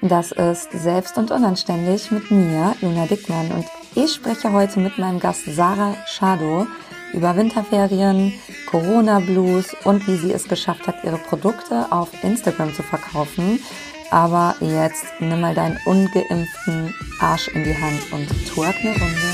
[0.00, 3.50] Das ist Selbst und Unanständig mit mir, Luna Dickmann.
[3.50, 3.64] Und
[3.96, 6.68] ich spreche heute mit meinem Gast Sarah Schado
[7.12, 8.32] über Winterferien,
[8.70, 13.58] Corona-Blues und wie sie es geschafft hat, ihre Produkte auf Instagram zu verkaufen.
[14.10, 19.27] Aber jetzt nimm mal deinen ungeimpften Arsch in die Hand und twerk eine Runde.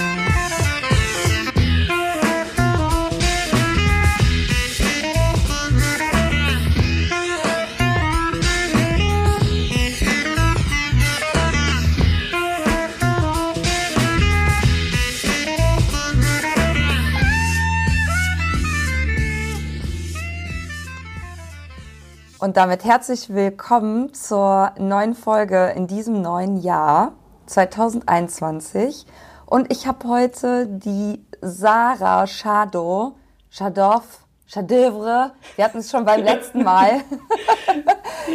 [22.45, 27.13] Und damit herzlich willkommen zur neuen Folge in diesem neuen Jahr
[27.47, 29.07] 2021.
[29.47, 33.15] Und ich habe heute die Sarah Shadow,
[33.49, 37.01] Shadov, Chadevre, wir hatten es schon beim letzten Mal,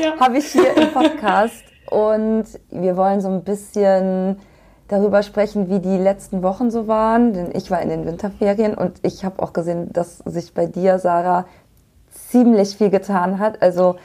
[0.01, 0.15] ja.
[0.19, 1.63] habe ich hier im Podcast.
[1.91, 4.39] Und wir wollen so ein bisschen
[4.87, 8.97] darüber sprechen, wie die letzten Wochen so waren, denn ich war in den Winterferien und
[9.03, 11.45] ich habe auch gesehen, dass sich bei dir, Sarah,
[12.29, 13.61] ziemlich viel getan hat.
[13.61, 13.97] Also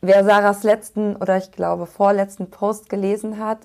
[0.00, 3.58] wer Sarahs letzten oder ich glaube vorletzten Post gelesen hat,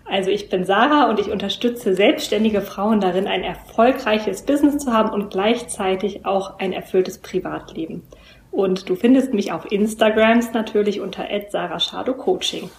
[0.06, 5.10] Also ich bin Sarah und ich unterstütze selbstständige Frauen darin, ein erfolgreiches Business zu haben
[5.10, 8.04] und gleichzeitig auch ein erfülltes Privatleben.
[8.50, 12.70] Und du findest mich auf Instagrams natürlich unter @sarah_shadow_coaching.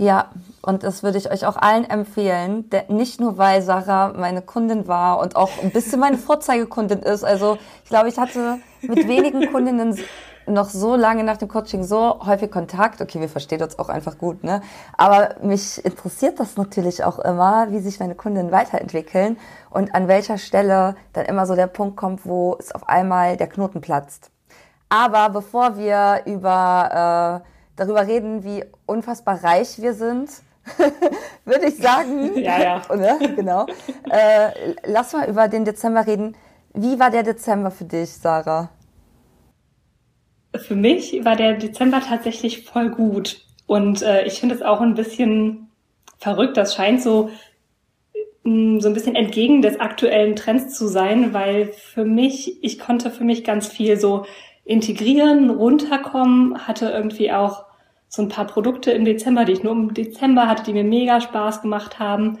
[0.00, 0.30] Ja,
[0.62, 5.18] und das würde ich euch auch allen empfehlen, nicht nur weil Sarah meine Kundin war
[5.18, 7.22] und auch ein bisschen meine Vorzeigekundin ist.
[7.22, 9.98] Also ich glaube, ich hatte mit wenigen Kundinnen
[10.46, 13.02] noch so lange nach dem Coaching so häufig Kontakt.
[13.02, 14.62] Okay, wir verstehen uns auch einfach gut, ne?
[14.96, 19.36] Aber mich interessiert das natürlich auch immer, wie sich meine Kundinnen weiterentwickeln
[19.68, 23.48] und an welcher Stelle dann immer so der Punkt kommt, wo es auf einmal der
[23.48, 24.30] Knoten platzt.
[24.88, 30.30] Aber bevor wir über äh, darüber reden, wie unfassbar reich wir sind,
[31.44, 32.36] würde ich sagen.
[32.42, 32.82] ja, ja.
[32.90, 33.18] Oder?
[33.18, 33.66] Genau.
[34.10, 36.36] Äh, lass mal über den Dezember reden.
[36.74, 38.70] Wie war der Dezember für dich, Sarah?
[40.54, 43.44] Für mich war der Dezember tatsächlich voll gut.
[43.66, 45.70] Und äh, ich finde es auch ein bisschen
[46.18, 46.56] verrückt.
[46.56, 47.30] Das scheint so,
[48.44, 52.78] mh, mm, so ein bisschen entgegen des aktuellen Trends zu sein, weil für mich, ich
[52.78, 54.26] konnte für mich ganz viel so
[54.70, 57.64] integrieren, runterkommen, hatte irgendwie auch
[58.06, 61.20] so ein paar Produkte im Dezember, die ich nur im Dezember hatte, die mir mega
[61.20, 62.38] Spaß gemacht haben.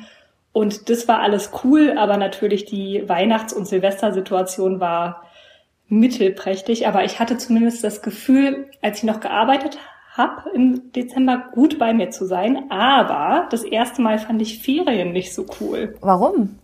[0.52, 5.24] Und das war alles cool, aber natürlich die Weihnachts- und Silvestersituation war
[5.88, 6.86] mittelprächtig.
[6.86, 9.78] Aber ich hatte zumindest das Gefühl, als ich noch gearbeitet
[10.12, 12.70] habe im Dezember, gut bei mir zu sein.
[12.70, 15.96] Aber das erste Mal fand ich Ferien nicht so cool.
[16.00, 16.60] Warum?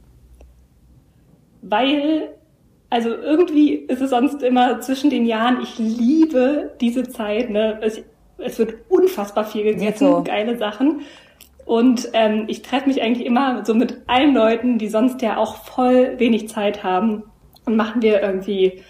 [1.60, 2.35] Weil
[2.90, 7.80] also irgendwie ist es sonst immer zwischen den Jahren, ich liebe diese Zeit, ne?
[8.38, 10.22] es wird unfassbar viel gegessen, so.
[10.22, 11.02] geile Sachen.
[11.64, 15.56] Und ähm, ich treffe mich eigentlich immer so mit allen Leuten, die sonst ja auch
[15.64, 17.24] voll wenig Zeit haben.
[17.64, 18.84] Und machen wir irgendwie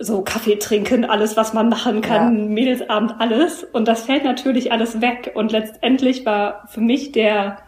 [0.00, 2.44] so Kaffee trinken, alles, was man machen kann, ja.
[2.46, 3.62] Mädelsabend, alles.
[3.62, 5.32] Und das fällt natürlich alles weg.
[5.34, 7.58] Und letztendlich war für mich der,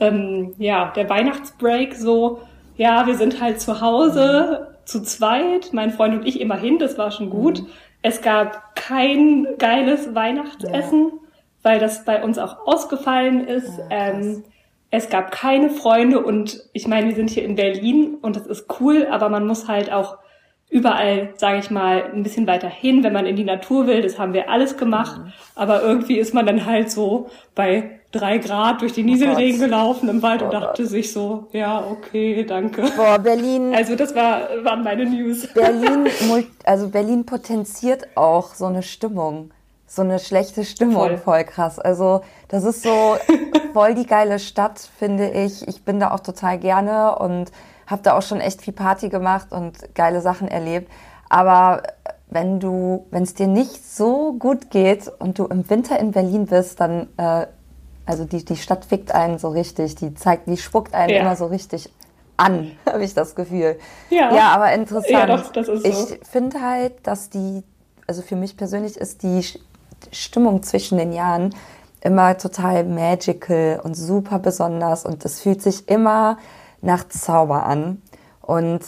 [0.00, 2.40] ähm, ja, der Weihnachtsbreak so,
[2.76, 4.69] ja, wir sind halt zu Hause.
[4.84, 7.62] Zu zweit, mein Freund und ich immerhin, das war schon gut.
[7.62, 7.66] Mhm.
[8.02, 11.18] Es gab kein geiles Weihnachtsessen, ja.
[11.62, 13.78] weil das bei uns auch ausgefallen ist.
[13.78, 14.44] Ja, ähm,
[14.90, 18.66] es gab keine Freunde und ich meine, wir sind hier in Berlin und das ist
[18.80, 20.18] cool, aber man muss halt auch
[20.68, 24.02] überall, sage ich mal, ein bisschen weiter hin, wenn man in die Natur will.
[24.02, 25.18] Das haben wir alles gemacht.
[25.18, 25.32] Mhm.
[25.54, 30.08] Aber irgendwie ist man dann halt so bei drei Grad durch die Nieselregen oh gelaufen
[30.08, 30.90] im Wald oh und dachte Gott.
[30.90, 32.82] sich so, ja, okay, danke.
[32.96, 33.74] Boah, Berlin.
[33.74, 35.46] Also das war, waren meine News.
[35.54, 36.08] Berlin,
[36.64, 39.50] also Berlin potenziert auch so eine Stimmung.
[39.86, 41.80] So eine schlechte Stimmung, voll, voll krass.
[41.80, 43.16] Also das ist so
[43.72, 45.66] voll die geile Stadt, finde ich.
[45.66, 47.50] Ich bin da auch total gerne und
[47.88, 50.88] habe da auch schon echt viel Party gemacht und geile Sachen erlebt.
[51.28, 51.82] Aber
[52.28, 56.46] wenn du, wenn es dir nicht so gut geht und du im Winter in Berlin
[56.46, 57.46] bist, dann, äh,
[58.10, 61.20] also die, die Stadt fickt einen so richtig, die zeigt, die spuckt einen ja.
[61.20, 61.88] immer so richtig
[62.36, 63.78] an, habe ich das Gefühl.
[64.10, 65.12] Ja, ja aber interessant.
[65.12, 65.88] Ja, doch, das ist so.
[65.88, 67.62] Ich finde halt, dass die,
[68.08, 69.44] also für mich persönlich ist die
[70.10, 71.54] Stimmung zwischen den Jahren
[72.00, 76.38] immer total magical und super besonders und es fühlt sich immer
[76.80, 78.02] nach Zauber an.
[78.40, 78.80] Und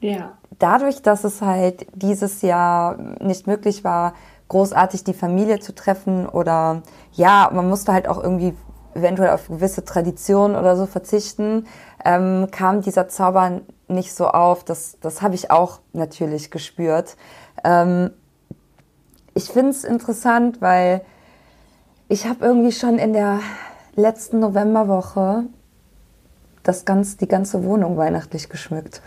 [0.00, 0.32] ja.
[0.58, 4.12] dadurch, dass es halt dieses Jahr nicht möglich war,
[4.48, 6.82] großartig die Familie zu treffen oder
[7.12, 8.54] ja, man musste halt auch irgendwie
[8.96, 11.66] eventuell auf gewisse Traditionen oder so verzichten,
[12.04, 14.64] ähm, kam dieser Zauber nicht so auf.
[14.64, 17.16] Das, das habe ich auch natürlich gespürt.
[17.64, 18.10] Ähm,
[19.34, 21.02] ich finde es interessant, weil
[22.08, 23.40] ich habe irgendwie schon in der
[23.94, 25.44] letzten Novemberwoche
[26.62, 29.02] das ganz, die ganze Wohnung weihnachtlich geschmückt.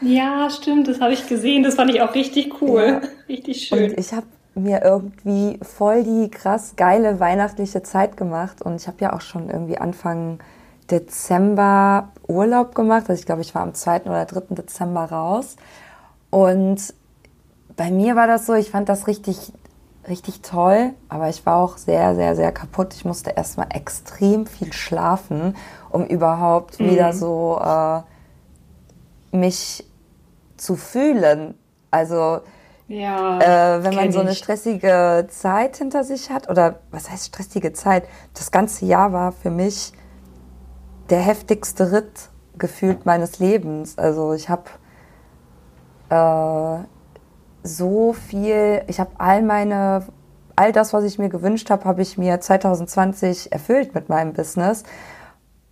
[0.00, 1.62] Ja, stimmt, das habe ich gesehen.
[1.62, 3.00] Das fand ich auch richtig cool.
[3.02, 3.08] Ja.
[3.28, 3.90] Richtig schön.
[3.90, 8.62] Und ich habe mir irgendwie voll die krass geile weihnachtliche Zeit gemacht.
[8.62, 10.38] Und ich habe ja auch schon irgendwie Anfang
[10.90, 13.04] Dezember Urlaub gemacht.
[13.08, 14.02] Also ich glaube, ich war am 2.
[14.02, 14.54] oder 3.
[14.54, 15.56] Dezember raus.
[16.30, 16.94] Und
[17.76, 19.52] bei mir war das so, ich fand das richtig,
[20.08, 22.94] richtig toll, aber ich war auch sehr, sehr, sehr kaputt.
[22.94, 25.56] Ich musste erstmal extrem viel schlafen,
[25.90, 26.90] um überhaupt mhm.
[26.90, 29.86] wieder so äh, mich
[30.56, 31.54] zu fühlen.
[31.90, 32.40] Also
[32.92, 37.72] ja, äh, wenn man so eine stressige Zeit hinter sich hat, oder was heißt stressige
[37.72, 38.04] Zeit?
[38.34, 39.92] Das ganze Jahr war für mich
[41.08, 42.28] der heftigste Ritt
[42.58, 43.96] gefühlt meines Lebens.
[43.96, 44.64] Also ich habe
[46.10, 46.84] äh,
[47.66, 50.04] so viel, ich habe all meine,
[50.54, 54.82] all das, was ich mir gewünscht habe, habe ich mir 2020 erfüllt mit meinem Business.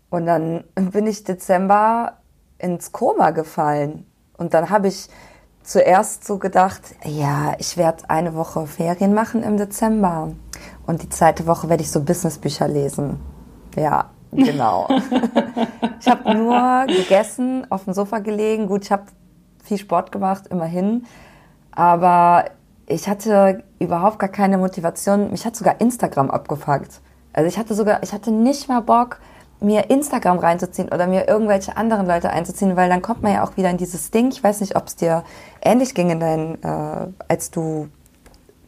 [0.08, 2.14] Und dann bin ich Dezember
[2.56, 4.06] ins Koma gefallen.
[4.38, 5.10] Und dann habe ich
[5.62, 10.32] zuerst so gedacht, ja, ich werde eine Woche Ferien machen im Dezember.
[10.86, 13.20] Und die zweite Woche werde ich so Businessbücher lesen.
[13.76, 14.88] Ja, genau.
[16.00, 18.66] ich habe nur gegessen, auf dem Sofa gelegen.
[18.66, 19.04] Gut, ich habe
[19.62, 21.06] viel Sport gemacht, immerhin.
[21.72, 22.46] Aber
[22.86, 25.30] ich hatte überhaupt gar keine Motivation.
[25.30, 27.00] Mich hat sogar Instagram abgefuckt.
[27.32, 29.20] Also ich hatte sogar, ich hatte nicht mal Bock,
[29.60, 33.56] mir Instagram reinzuziehen oder mir irgendwelche anderen Leute einzuziehen, weil dann kommt man ja auch
[33.56, 34.28] wieder in dieses Ding.
[34.30, 35.22] Ich weiß nicht, ob es dir
[35.62, 37.88] ähnlich ging in deinen, äh, als du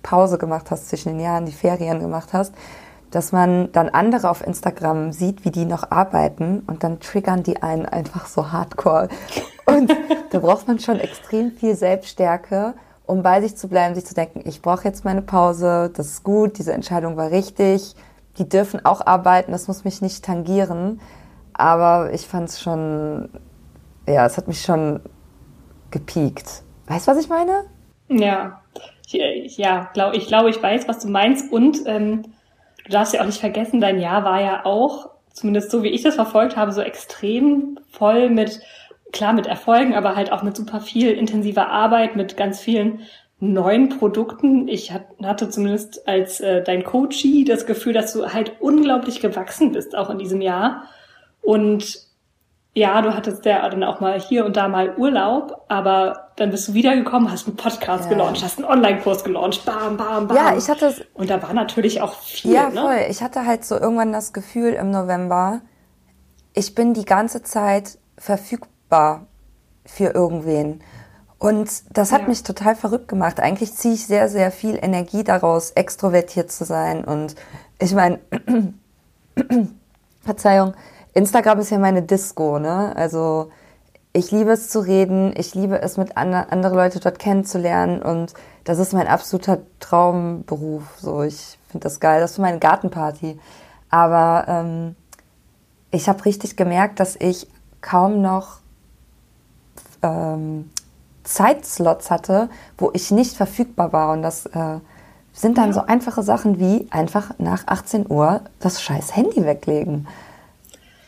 [0.03, 2.53] Pause gemacht hast zwischen den Jahren, die Ferien gemacht hast,
[3.11, 7.62] dass man dann andere auf Instagram sieht, wie die noch arbeiten und dann triggern die
[7.62, 9.09] einen einfach so hardcore.
[9.67, 9.94] Und
[10.31, 12.75] da braucht man schon extrem viel Selbststärke,
[13.06, 16.25] um bei sich zu bleiben, sich zu denken, ich brauche jetzt meine Pause, das ist
[16.25, 17.94] gut, diese Entscheidung war richtig
[18.38, 21.00] die dürfen auch arbeiten, das muss mich nicht tangieren.
[21.52, 23.29] Aber ich fand es schon,
[24.06, 25.00] ja, es hat mich schon
[25.90, 26.62] gepiekt.
[26.87, 27.64] Weißt du, was ich meine?
[28.08, 28.62] Ja,
[29.08, 31.52] ja, glaub, ich glaube, ich weiß, was du meinst.
[31.52, 32.23] Und ähm,
[32.84, 36.02] du darfst ja auch nicht vergessen, dein Jahr war ja auch, zumindest so wie ich
[36.02, 38.61] das verfolgt habe, so extrem voll mit,
[39.12, 43.00] klar mit Erfolgen, aber halt auch mit super viel intensiver Arbeit, mit ganz vielen
[43.43, 44.69] neuen Produkten.
[44.69, 49.97] Ich hatte zumindest als äh, dein Coachie das Gefühl, dass du halt unglaublich gewachsen bist,
[49.97, 50.85] auch in diesem Jahr.
[51.43, 52.06] Und
[52.73, 56.69] ja, du hattest ja dann auch mal hier und da mal Urlaub, aber dann bist
[56.69, 58.11] du wiedergekommen, hast einen Podcast ja.
[58.11, 60.37] gelauncht, hast einen Online-Kurs gelauncht, bam, bam, bam.
[60.37, 61.03] Ja, ich hatte es.
[61.12, 62.53] Und da war natürlich auch viel.
[62.53, 62.81] Ja, ne?
[62.81, 62.94] voll.
[62.94, 63.09] Ne?
[63.09, 65.62] Ich hatte halt so irgendwann das Gefühl im November,
[66.55, 69.27] ich bin die ganze Zeit verfügbar
[69.85, 70.81] für irgendwen.
[71.43, 72.29] Und das hat ja.
[72.29, 73.41] mich total verrückt gemacht.
[73.41, 77.03] Eigentlich ziehe ich sehr, sehr viel Energie daraus, extrovertiert zu sein.
[77.03, 77.34] Und
[77.81, 78.20] ich meine,
[80.22, 80.75] Verzeihung,
[81.15, 82.94] Instagram ist ja meine Disco, ne?
[82.94, 83.51] Also
[84.13, 88.34] ich liebe es zu reden, ich liebe es mit andre, andere Leute dort kennenzulernen und
[88.63, 90.84] das ist mein absoluter Traumberuf.
[90.99, 92.20] So, ich finde das geil.
[92.20, 93.41] Das ist meine Gartenparty.
[93.91, 94.94] Aber ähm,
[95.91, 97.49] ich habe richtig gemerkt, dass ich
[97.81, 98.61] kaum noch
[100.03, 100.70] ähm,
[101.24, 102.48] Zeitslots hatte,
[102.79, 104.12] wo ich nicht verfügbar war.
[104.12, 104.79] Und das äh,
[105.32, 105.72] sind dann ja.
[105.72, 110.08] so einfache Sachen wie einfach nach 18 Uhr das scheiß Handy weglegen.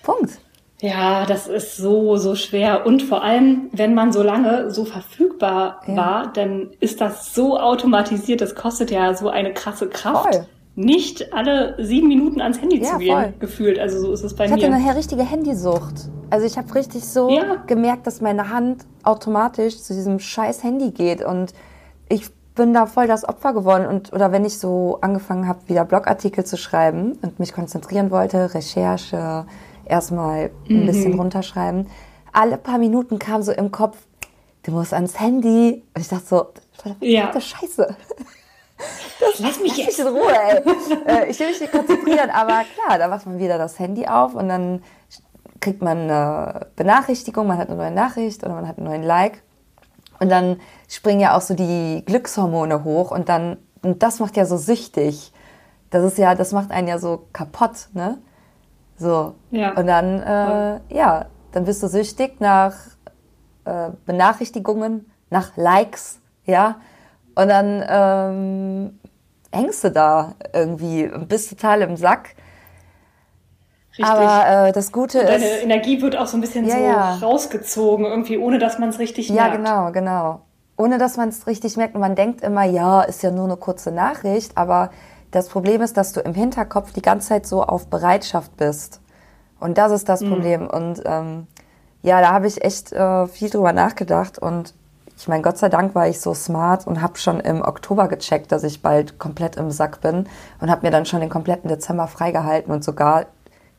[0.03, 0.39] Punkt.
[0.81, 2.85] Ja, das ist so, so schwer.
[2.85, 5.97] Und vor allem, wenn man so lange so verfügbar ja.
[5.97, 8.41] war, dann ist das so automatisiert.
[8.41, 10.35] Das kostet ja so eine krasse Kraft.
[10.35, 13.35] Voll nicht alle sieben Minuten ans Handy ja, zu gehen, voll.
[13.39, 13.79] gefühlt.
[13.79, 14.59] Also so ist es bei ich mir.
[14.59, 16.11] Ich hatte nachher richtige Handysucht.
[16.31, 17.57] Also ich habe richtig so ja.
[17.67, 21.53] gemerkt, dass meine Hand automatisch zu diesem scheiß Handy geht und
[22.09, 25.85] ich bin da voll das Opfer geworden und oder wenn ich so angefangen habe, wieder
[25.85, 29.47] Blogartikel zu schreiben und mich konzentrieren wollte, Recherche,
[29.85, 30.87] erstmal ein mhm.
[30.87, 31.89] bisschen runterschreiben,
[32.33, 33.99] alle paar Minuten kam so im Kopf,
[34.65, 36.47] du musst ans Handy und ich dachte so,
[37.01, 37.33] ja.
[37.41, 37.97] Scheiße.
[39.21, 40.63] Das lass mich jetzt in Ruhe, ey.
[41.07, 44.35] Äh, ich will mich nicht konzentrieren, aber klar, da macht man wieder das Handy auf
[44.35, 44.83] und dann
[45.61, 49.43] kriegt man eine Benachrichtigung, man hat eine neue Nachricht oder man hat einen neuen Like.
[50.21, 54.45] Und dann springen ja auch so die Glückshormone hoch und dann, und das macht ja
[54.45, 55.33] so süchtig.
[55.91, 58.19] das ist ja, das macht einen ja so kaputt, ne?
[58.97, 59.35] So.
[59.51, 59.73] Ja.
[59.75, 62.75] Und dann, äh, ja, dann bist du süchtig nach
[63.65, 66.77] äh, Benachrichtigungen, nach Likes, ja.
[67.35, 68.99] Und dann ähm,
[69.53, 72.35] hängst du da irgendwie und bist total im Sack.
[73.99, 74.07] Richtig.
[74.07, 75.63] Aber äh, das Gute und deine ist.
[75.63, 77.15] Deine Energie wird auch so ein bisschen ja, so ja.
[77.15, 79.53] rausgezogen, irgendwie, ohne dass man es richtig merkt.
[79.53, 80.41] Ja, genau, genau.
[80.77, 81.95] Ohne dass man es richtig merkt.
[81.95, 84.57] Und man denkt immer, ja, ist ja nur eine kurze Nachricht.
[84.59, 84.91] Aber
[85.31, 89.01] das Problem ist, dass du im Hinterkopf die ganze Zeit so auf Bereitschaft bist.
[89.61, 90.29] Und das ist das mhm.
[90.29, 90.67] Problem.
[90.67, 91.47] Und ähm,
[92.03, 94.41] ja, da habe ich echt äh, viel drüber nachgedacht.
[94.41, 94.75] Und
[95.17, 98.51] ich meine, Gott sei Dank war ich so smart und habe schon im Oktober gecheckt,
[98.51, 100.29] dass ich bald komplett im Sack bin
[100.61, 103.27] und habe mir dann schon den kompletten Dezember freigehalten und sogar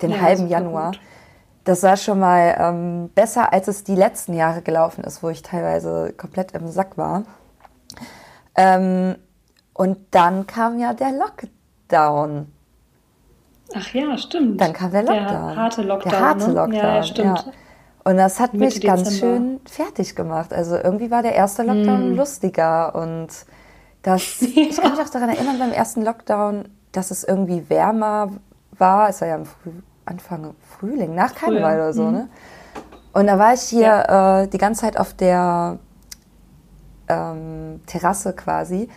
[0.01, 0.91] den ja, halben Januar.
[0.91, 1.01] Gut.
[1.65, 5.41] Das war schon mal ähm, besser, als es die letzten Jahre gelaufen ist, wo ich
[5.41, 7.23] teilweise komplett im Sack war.
[8.55, 9.15] Ähm,
[9.73, 12.51] und dann kam ja der Lockdown.
[13.75, 14.61] Ach ja, stimmt.
[14.61, 15.27] Dann kam der Lockdown.
[15.27, 16.11] Der harte Lockdown.
[16.11, 16.69] Der harte Lockdown.
[16.69, 16.77] Ne?
[16.77, 17.45] Ja, ja, stimmt.
[17.45, 17.51] Ja.
[18.05, 19.35] Und das hat Mitte mich ganz Dezember.
[19.35, 20.53] schön fertig gemacht.
[20.53, 22.15] Also irgendwie war der erste Lockdown mm.
[22.15, 23.27] lustiger und
[24.03, 24.47] das, ja.
[24.69, 28.29] ich kann mich auch daran erinnern, beim ersten Lockdown, dass es irgendwie wärmer
[28.77, 29.09] war.
[29.09, 29.71] Es war ja im Früh,
[30.05, 32.11] Anfang Frühling, nach Karneval oder so, mhm.
[32.11, 32.29] ne?
[33.11, 34.41] Und da war ich hier ja.
[34.41, 35.79] äh, die ganze Zeit auf der
[37.07, 38.87] ähm, Terrasse quasi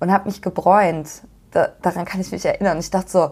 [0.00, 1.22] und habe mich gebräunt.
[1.52, 2.78] Da, daran kann ich mich erinnern.
[2.80, 3.30] Ich dachte so,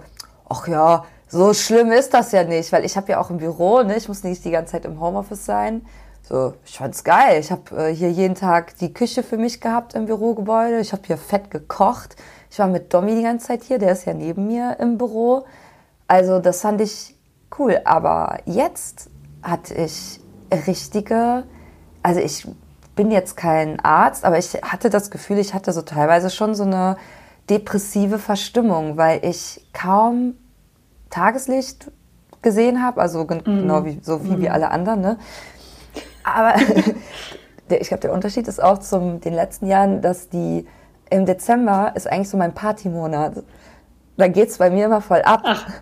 [0.48, 3.82] ach ja, so schlimm ist das ja nicht, weil ich habe ja auch im Büro,
[3.82, 3.96] ne?
[3.96, 5.84] Ich muss nicht die ganze Zeit im Homeoffice sein.
[6.22, 7.38] So, ich fand's geil.
[7.40, 10.80] Ich habe äh, hier jeden Tag die Küche für mich gehabt im Bürogebäude.
[10.80, 12.16] Ich habe hier fett gekocht.
[12.50, 15.44] Ich war mit Domi die ganze Zeit hier, der ist ja neben mir im Büro.
[16.08, 17.16] Also das fand ich
[17.58, 17.80] cool.
[17.84, 19.10] Aber jetzt
[19.42, 20.20] hatte ich
[20.66, 21.44] richtige,
[22.02, 22.46] also ich
[22.96, 26.64] bin jetzt kein Arzt, aber ich hatte das Gefühl, ich hatte so teilweise schon so
[26.64, 26.96] eine
[27.48, 30.34] depressive Verstimmung, weil ich kaum
[31.10, 31.90] Tageslicht
[32.42, 33.42] gesehen habe, also mhm.
[33.44, 34.40] genau wie, so viel mhm.
[34.40, 35.00] wie alle anderen.
[35.00, 35.18] Ne?
[36.22, 36.54] Aber
[37.70, 40.66] der, ich glaube, der Unterschied ist auch zu den letzten Jahren, dass die
[41.10, 43.44] im Dezember ist eigentlich so mein Partymonat.
[44.16, 45.42] Da geht es bei mir immer voll ab.
[45.44, 45.66] Ach.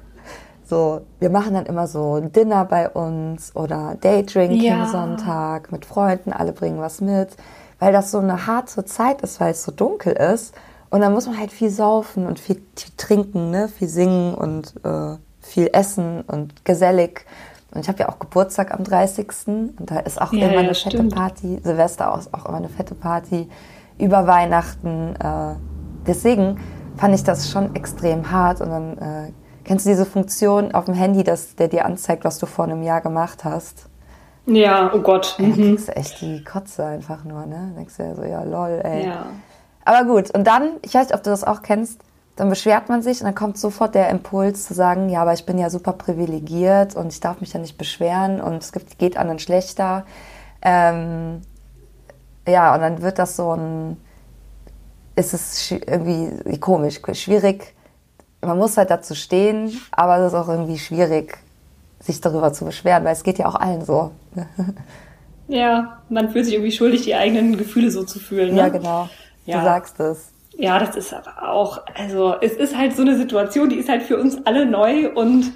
[0.67, 4.87] So, wir machen dann immer so Dinner bei uns oder Daydrinking ja.
[4.87, 7.37] Sonntag mit Freunden, alle bringen was mit,
[7.79, 10.55] weil das so eine harte Zeit ist, weil es so dunkel ist.
[10.95, 12.63] Und dann muss man halt viel saufen und viel,
[12.97, 13.67] trinken, ne?
[13.67, 17.27] viel singen und äh, viel essen und gesellig.
[17.73, 19.27] Und ich habe ja auch Geburtstag am 30.
[19.49, 21.17] Und da ist auch ja, immer eine ja, fette stimmt.
[21.17, 21.59] Party.
[21.65, 23.49] Silvester ist auch immer eine fette Party.
[23.99, 25.17] Über Weihnachten.
[25.17, 25.57] Äh,
[26.07, 26.61] deswegen
[26.97, 28.61] fand ich das schon extrem hart.
[28.61, 29.33] Und dann äh,
[29.65, 32.85] kennst du diese Funktion auf dem Handy, dass der dir anzeigt, was du vor einem
[32.85, 33.89] Jahr gemacht hast?
[34.47, 35.35] Ja, oh Gott.
[35.41, 35.49] Mhm.
[35.49, 37.73] Da kriegst du echt die Kotze einfach nur, ne?
[37.77, 39.07] Denkst du ja so, ja, lol, ey.
[39.07, 39.27] Ja.
[39.85, 42.01] Aber gut, und dann, ich weiß nicht, ob du das auch kennst,
[42.37, 45.47] dann beschwert man sich und dann kommt sofort der Impuls zu sagen, ja, aber ich
[45.47, 49.17] bin ja super privilegiert und ich darf mich ja nicht beschweren und es gibt, geht
[49.17, 50.05] anderen schlechter.
[50.63, 51.43] Ähm,
[52.49, 53.97] ja, und dann wird das so ein,
[55.15, 57.75] ist es irgendwie komisch, schwierig.
[58.41, 61.39] Man muss halt dazu stehen, aber es ist auch irgendwie schwierig,
[62.01, 64.11] sich darüber zu beschweren, weil es geht ja auch allen so.
[65.47, 68.55] Ja, man fühlt sich irgendwie schuldig, die eigenen Gefühle so zu fühlen.
[68.55, 68.61] Ne?
[68.61, 69.11] Ja, genau.
[69.45, 69.59] Ja.
[69.59, 70.33] Du sagst es.
[70.57, 74.03] Ja, das ist aber auch, also es ist halt so eine Situation, die ist halt
[74.03, 75.53] für uns alle neu und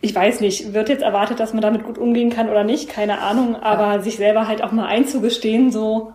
[0.00, 3.20] ich weiß nicht, wird jetzt erwartet, dass man damit gut umgehen kann oder nicht, keine
[3.20, 4.00] Ahnung, aber ja.
[4.00, 6.12] sich selber halt auch mal einzugestehen, so,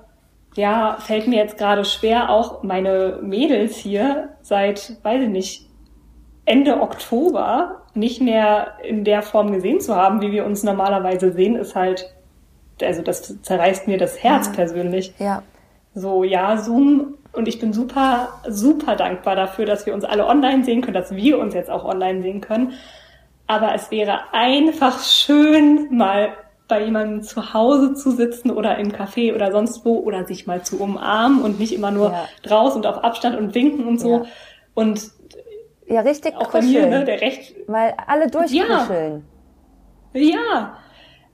[0.56, 5.70] ja, fällt mir jetzt gerade schwer, auch meine Mädels hier seit, weiß ich nicht,
[6.44, 11.56] Ende Oktober nicht mehr in der Form gesehen zu haben, wie wir uns normalerweise sehen,
[11.56, 12.14] ist halt,
[12.82, 14.54] also das zerreißt mir das Herz ja.
[14.54, 15.14] persönlich.
[15.20, 15.44] Ja.
[15.98, 17.16] So, ja, Zoom.
[17.34, 21.16] Und ich bin super, super dankbar dafür, dass wir uns alle online sehen können, dass
[21.16, 22.74] wir uns jetzt auch online sehen können.
[23.48, 26.30] Aber es wäre einfach schön, mal
[26.68, 30.62] bei jemandem zu Hause zu sitzen oder im Café oder sonst wo oder sich mal
[30.62, 32.28] zu umarmen und nicht immer nur ja.
[32.44, 34.18] draußen und auf Abstand und winken und so.
[34.18, 34.26] Ja.
[34.76, 35.12] Und
[35.88, 36.74] ja, richtig auch kuscheln.
[36.74, 37.68] bei mir, ne, der recht.
[37.68, 39.24] Mal alle durchkuscheln.
[40.14, 40.22] Ja.
[40.22, 40.78] ja.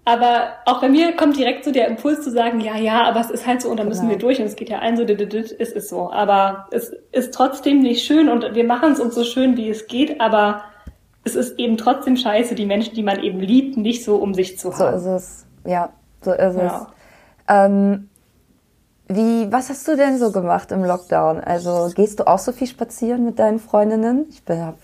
[0.05, 3.29] Aber auch bei mir kommt direkt so der Impuls zu sagen, ja, ja, aber es
[3.29, 5.51] ist halt so und da müssen wir durch und es geht ja ein so, es
[5.53, 6.11] ist so.
[6.11, 9.87] Aber es ist trotzdem nicht schön und wir machen es uns so schön, wie es
[9.87, 10.63] geht, aber
[11.23, 14.59] es ist eben trotzdem scheiße, die Menschen, die man eben liebt, nicht so um sich
[14.59, 14.99] zu haben.
[14.99, 15.45] So ist es.
[15.65, 15.89] Ja,
[16.21, 16.67] so ist ja.
[16.67, 16.93] es.
[17.47, 18.09] Ähm,
[19.07, 21.39] wie, was hast du denn so gemacht im Lockdown?
[21.39, 24.27] Also gehst du auch so viel spazieren mit deinen Freundinnen?
[24.29, 24.77] Ich habe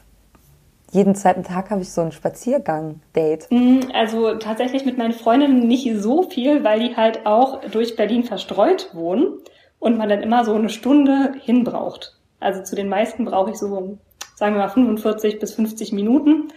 [0.92, 3.48] jeden zweiten Tag habe ich so ein Spaziergang-Date.
[3.50, 8.24] Mm, also tatsächlich mit meinen Freundinnen nicht so viel, weil die halt auch durch Berlin
[8.24, 9.40] verstreut wohnen
[9.80, 12.18] und man dann immer so eine Stunde hin braucht.
[12.40, 13.98] Also zu den meisten brauche ich so
[14.36, 16.48] sagen wir mal 45 bis 50 Minuten.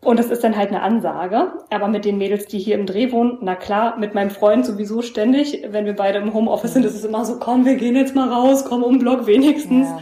[0.00, 1.52] Und das ist dann halt eine Ansage.
[1.68, 5.02] Aber mit den Mädels, die hier im Dreh wohnen, na klar, mit meinem Freund sowieso
[5.02, 5.66] ständig.
[5.68, 8.28] Wenn wir beide im Homeoffice sind, ist es immer so, komm, wir gehen jetzt mal
[8.28, 9.88] raus, komm um Block wenigstens.
[9.88, 9.98] Ja.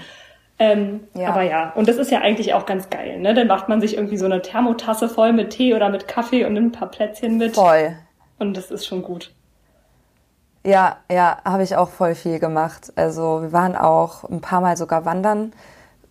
[0.59, 1.29] Ähm, ja.
[1.31, 3.35] Aber ja, und das ist ja eigentlich auch ganz geil, ne?
[3.35, 6.53] Dann macht man sich irgendwie so eine Thermotasse voll mit Tee oder mit Kaffee und
[6.53, 7.57] nimmt ein paar Plätzchen mit.
[7.57, 7.97] Voll.
[8.39, 9.33] Und das ist schon gut.
[10.65, 12.93] Ja, ja, habe ich auch voll viel gemacht.
[12.97, 15.53] Also wir waren auch ein paar Mal sogar wandern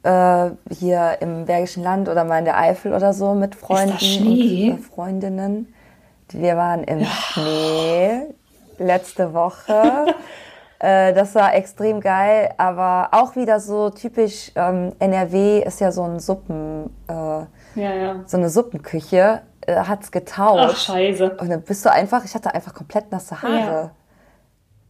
[0.04, 4.40] äh, hier im Bergischen Land oder mal in der Eifel oder so mit Freunden und
[4.40, 5.74] äh, Freundinnen.
[6.30, 7.06] Wir waren im ja.
[7.08, 8.22] Schnee
[8.78, 10.08] letzte Woche.
[10.84, 16.04] äh, das war extrem geil, aber auch wieder so typisch ähm, NRW ist ja so
[16.04, 18.24] ein Suppen, äh, ja, ja.
[18.26, 19.44] so eine Suppenküche.
[19.62, 20.72] Äh, hat's getaucht.
[20.74, 21.38] Ach, scheiße.
[21.40, 23.56] Und dann bist du einfach, ich hatte einfach komplett nasse Haare.
[23.56, 23.92] Ja.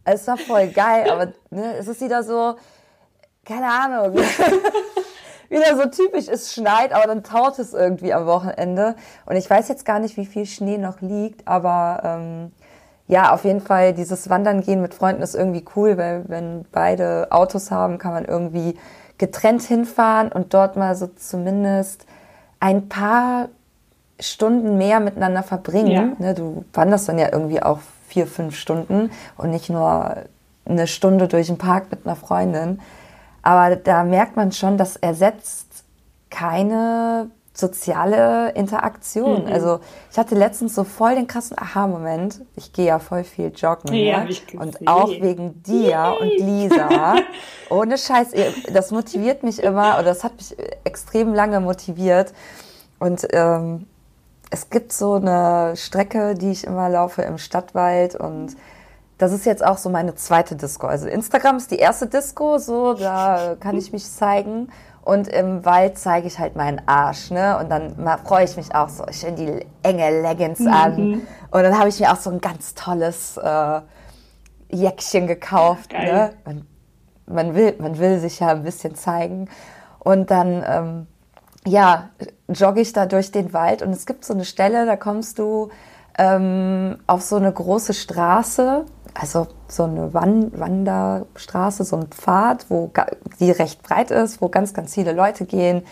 [0.02, 2.56] Es war voll geil, aber ne, es ist wieder so,
[3.44, 4.16] keine Ahnung.
[5.48, 8.96] wieder so typisch, es schneit, aber dann taut es irgendwie am Wochenende.
[9.26, 12.52] Und ich weiß jetzt gar nicht, wie viel Schnee noch liegt, aber ähm,
[13.06, 17.28] ja, auf jeden Fall, dieses Wandern gehen mit Freunden ist irgendwie cool, weil wenn beide
[17.30, 18.78] Autos haben, kann man irgendwie
[19.18, 22.06] getrennt hinfahren und dort mal so zumindest
[22.60, 23.48] ein paar
[24.18, 25.90] Stunden mehr miteinander verbringen.
[25.90, 26.12] Ja.
[26.18, 30.16] Ne, du wanderst dann ja irgendwie auch vier, fünf Stunden und nicht nur
[30.64, 32.80] eine Stunde durch den Park mit einer Freundin.
[33.42, 35.84] Aber da merkt man schon, das ersetzt
[36.30, 39.44] keine soziale Interaktion.
[39.44, 39.52] Mhm.
[39.52, 39.78] Also
[40.10, 42.40] ich hatte letztens so voll den krassen Aha-Moment.
[42.56, 43.94] Ich gehe ja voll viel joggen.
[43.94, 44.34] Ja, ne?
[44.58, 47.14] Und auch wegen dir und Lisa.
[47.70, 48.32] Ohne Scheiß,
[48.72, 52.34] das motiviert mich immer oder das hat mich extrem lange motiviert.
[52.98, 53.86] Und ähm,
[54.50, 58.56] es gibt so eine Strecke, die ich immer laufe im Stadtwald und
[59.18, 60.88] das ist jetzt auch so meine zweite Disco.
[60.88, 64.68] Also Instagram ist die erste Disco, so da kann ich mich zeigen.
[65.04, 67.58] Und im Wald zeige ich halt meinen Arsch, ne?
[67.58, 70.68] Und dann freue ich mich auch so schön die enge Leggings mhm.
[70.68, 71.22] an.
[71.50, 73.80] Und dann habe ich mir auch so ein ganz tolles äh,
[74.70, 75.92] Jäckchen gekauft.
[75.92, 76.30] Ne?
[76.46, 76.66] Man,
[77.26, 79.50] man, will, man will sich ja ein bisschen zeigen.
[79.98, 81.06] Und dann, ähm,
[81.66, 82.08] ja,
[82.48, 83.82] jogge ich da durch den Wald.
[83.82, 85.68] Und es gibt so eine Stelle, da kommst du
[86.18, 92.90] ähm, auf so eine große Straße also so eine Wanderstraße, so ein Pfad, wo
[93.40, 95.82] die recht breit ist, wo ganz, ganz viele Leute gehen.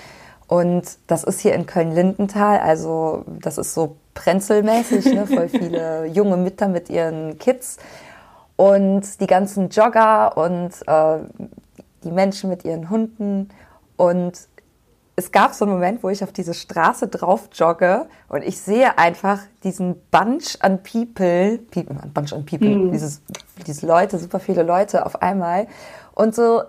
[0.48, 5.26] Und das ist hier in Köln-Lindenthal, also das ist so prenzelmäßig, ne?
[5.26, 7.78] voll viele junge Mütter mit ihren Kids
[8.56, 11.18] und die ganzen Jogger und äh,
[12.04, 13.48] die Menschen mit ihren Hunden.
[13.96, 14.48] Und
[15.14, 18.96] es gab so einen Moment, wo ich auf diese Straße drauf jogge und ich sehe
[18.98, 22.92] einfach diesen Bunch an People, people Bunch an People, mhm.
[22.92, 23.20] dieses,
[23.66, 25.66] diese Leute, super viele Leute auf einmal
[26.14, 26.62] und so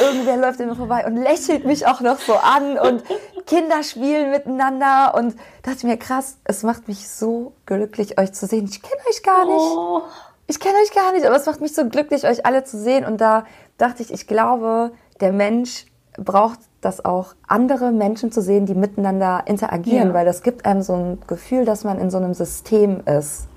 [0.00, 3.02] irgendwer läuft immer vorbei und lächelt mich auch noch so an und
[3.46, 8.66] Kinder spielen miteinander und dachte mir, krass, es macht mich so glücklich, euch zu sehen.
[8.70, 9.56] Ich kenne euch gar nicht.
[9.56, 10.02] Oh.
[10.46, 13.04] Ich kenne euch gar nicht, aber es macht mich so glücklich, euch alle zu sehen.
[13.04, 13.44] Und da
[13.78, 19.42] dachte ich, ich glaube, der Mensch braucht das auch andere Menschen zu sehen, die miteinander
[19.46, 20.14] interagieren, ja.
[20.14, 23.48] weil das gibt einem so ein Gefühl, dass man in so einem System ist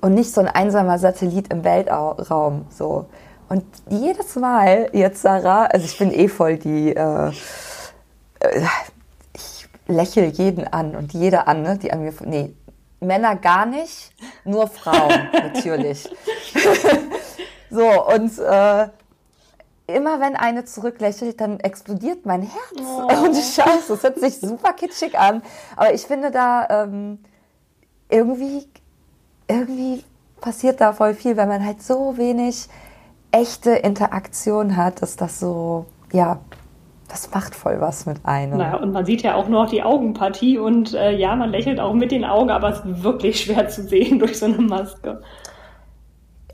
[0.00, 2.66] und nicht so ein einsamer Satellit im Weltraum.
[2.70, 3.06] So.
[3.48, 7.28] Und jedes Mal jetzt, Sarah, also ich bin eh voll die, äh,
[8.40, 8.62] äh
[9.34, 12.54] ich lächle jeden an und jede an, ne, die an mir, nee,
[13.00, 14.12] Männer gar nicht,
[14.44, 16.08] nur Frauen natürlich.
[17.70, 18.88] so, und äh,
[19.88, 22.80] immer wenn eine zurücklächelt, dann explodiert mein Herz.
[22.80, 23.24] Oh.
[23.24, 25.42] Und Scheiße, das hört sich super kitschig an.
[25.76, 27.18] Aber ich finde da ähm,
[28.08, 28.66] irgendwie,
[29.48, 30.04] irgendwie
[30.40, 32.68] passiert da voll viel, weil man halt so wenig
[33.32, 36.40] echte Interaktion hat, dass das so, ja,
[37.08, 38.58] das macht voll was mit einem.
[38.58, 41.94] Naja, und man sieht ja auch noch die Augenpartie und äh, ja, man lächelt auch
[41.94, 45.22] mit den Augen, aber es ist wirklich schwer zu sehen durch so eine Maske.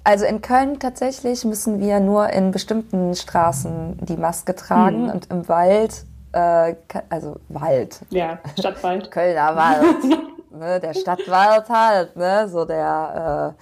[0.05, 5.11] Also in Köln tatsächlich müssen wir nur in bestimmten Straßen die Maske tragen hm.
[5.11, 6.75] und im Wald, äh,
[7.09, 8.01] also Wald.
[8.11, 9.11] Ja, Stadtwald.
[9.11, 10.05] Kölner Wald.
[10.51, 13.55] ne, der Stadtwald halt, ne, so der,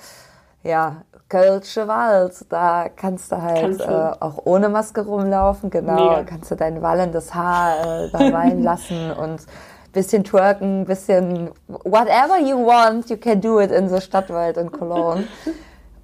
[0.65, 0.97] äh, ja,
[1.29, 2.45] Kölsche Wald.
[2.51, 3.85] Da kannst du halt kannst du.
[3.85, 6.11] Äh, auch ohne Maske rumlaufen, genau.
[6.11, 6.25] Mega.
[6.25, 9.47] Kannst du dein wallendes Haar äh, da reinlassen und
[9.93, 15.25] bisschen twerken, bisschen whatever you want, you can do it in the Stadtwald in Cologne.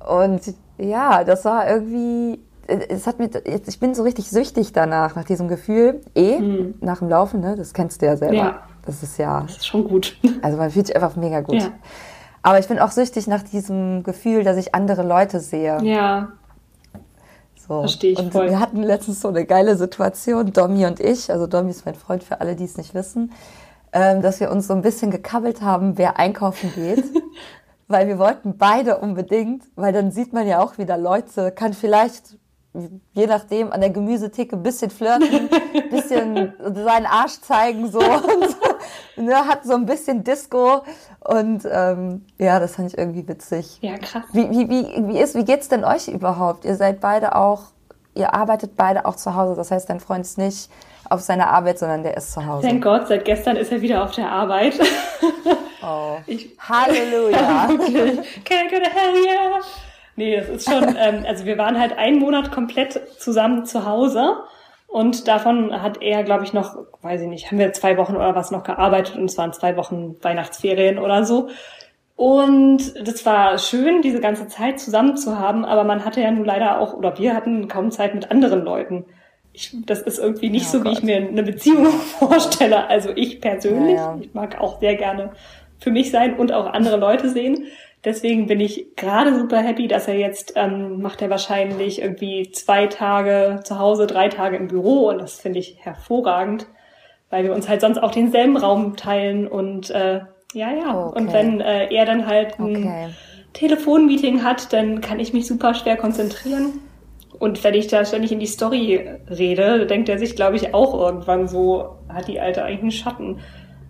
[0.07, 0.41] Und
[0.79, 5.49] ja, das war irgendwie, es hat mir, ich bin so richtig süchtig danach, nach diesem
[5.49, 6.01] Gefühl.
[6.15, 6.75] Eh, mhm.
[6.81, 7.57] nach dem Laufen, ne?
[7.57, 8.35] Das kennst du ja selber.
[8.35, 8.63] Ja.
[8.87, 9.43] Das ist ja.
[9.43, 10.17] Das ist schon gut.
[10.43, 11.63] Also man fühlt sich einfach mega gut.
[11.63, 11.73] Ja.
[12.43, 15.79] Aber ich bin auch süchtig nach diesem Gefühl, dass ich andere Leute sehe.
[15.83, 16.29] Ja.
[17.57, 17.81] So.
[17.81, 18.49] Verstehe ich und voll.
[18.49, 22.25] Wir hatten letztens so eine geile Situation, Domi und ich, also Domi ist mein Freund
[22.25, 23.33] für alle, die es nicht wissen,
[23.93, 27.05] ähm, dass wir uns so ein bisschen gekabbelt haben, wer einkaufen geht.
[27.89, 32.39] weil wir wollten beide unbedingt, weil dann sieht man ja auch wieder Leute, kann vielleicht
[33.13, 37.99] je nachdem an der Gemüsetheke ein bisschen flirten, ein bisschen seinen Arsch zeigen so
[39.17, 40.83] und ne, hat so ein bisschen Disco
[41.21, 43.79] und ähm, ja, das fand ich irgendwie witzig.
[43.81, 44.25] Ja, krass.
[44.33, 46.65] Wie, wie, wie, wie, ist, wie geht's denn euch überhaupt?
[46.65, 47.73] Ihr seid beide auch,
[48.15, 50.71] ihr arbeitet beide auch zu Hause, das heißt, dein Freund ist nicht
[51.11, 52.67] auf seiner Arbeit, sondern der ist zu Hause.
[52.67, 54.79] Thank Gott, seit gestern ist er wieder auf der Arbeit.
[55.83, 56.17] Oh.
[56.27, 57.39] Ich, Halleluja.
[57.69, 59.61] Can I go to hell yeah?
[60.17, 64.37] Nee, das ist schon, ähm, also wir waren halt einen Monat komplett zusammen zu Hause
[64.89, 68.35] und davon hat er, glaube ich, noch, weiß ich nicht, haben wir zwei Wochen oder
[68.35, 71.51] was noch gearbeitet und es waren zwei Wochen Weihnachtsferien oder so.
[72.17, 76.45] Und das war schön, diese ganze Zeit zusammen zu haben, aber man hatte ja nun
[76.45, 79.05] leider auch, oder wir hatten kaum Zeit mit anderen Leuten.
[79.59, 80.87] Ich, das ist irgendwie nicht oh so, Gott.
[80.87, 81.87] wie ich mir eine Beziehung
[82.19, 82.87] vorstelle.
[82.87, 84.19] Also ich persönlich, ja, ja.
[84.21, 85.33] ich mag auch sehr gerne
[85.81, 87.65] für mich sein und auch andere Leute sehen.
[88.05, 92.87] Deswegen bin ich gerade super happy, dass er jetzt ähm, macht er wahrscheinlich irgendwie zwei
[92.87, 96.67] Tage zu Hause, drei Tage im Büro und das finde ich hervorragend,
[97.29, 100.21] weil wir uns halt sonst auch denselben Raum teilen und äh,
[100.55, 101.19] ja ja okay.
[101.19, 103.09] und wenn äh, er dann halt ein okay.
[103.55, 106.81] Telefonmeeting hat, dann kann ich mich super schwer konzentrieren.
[107.39, 110.95] Und wenn ich da ständig in die Story rede, denkt er sich, glaube ich, auch
[110.95, 113.39] irgendwann so, hat die Alte eigentlich einen Schatten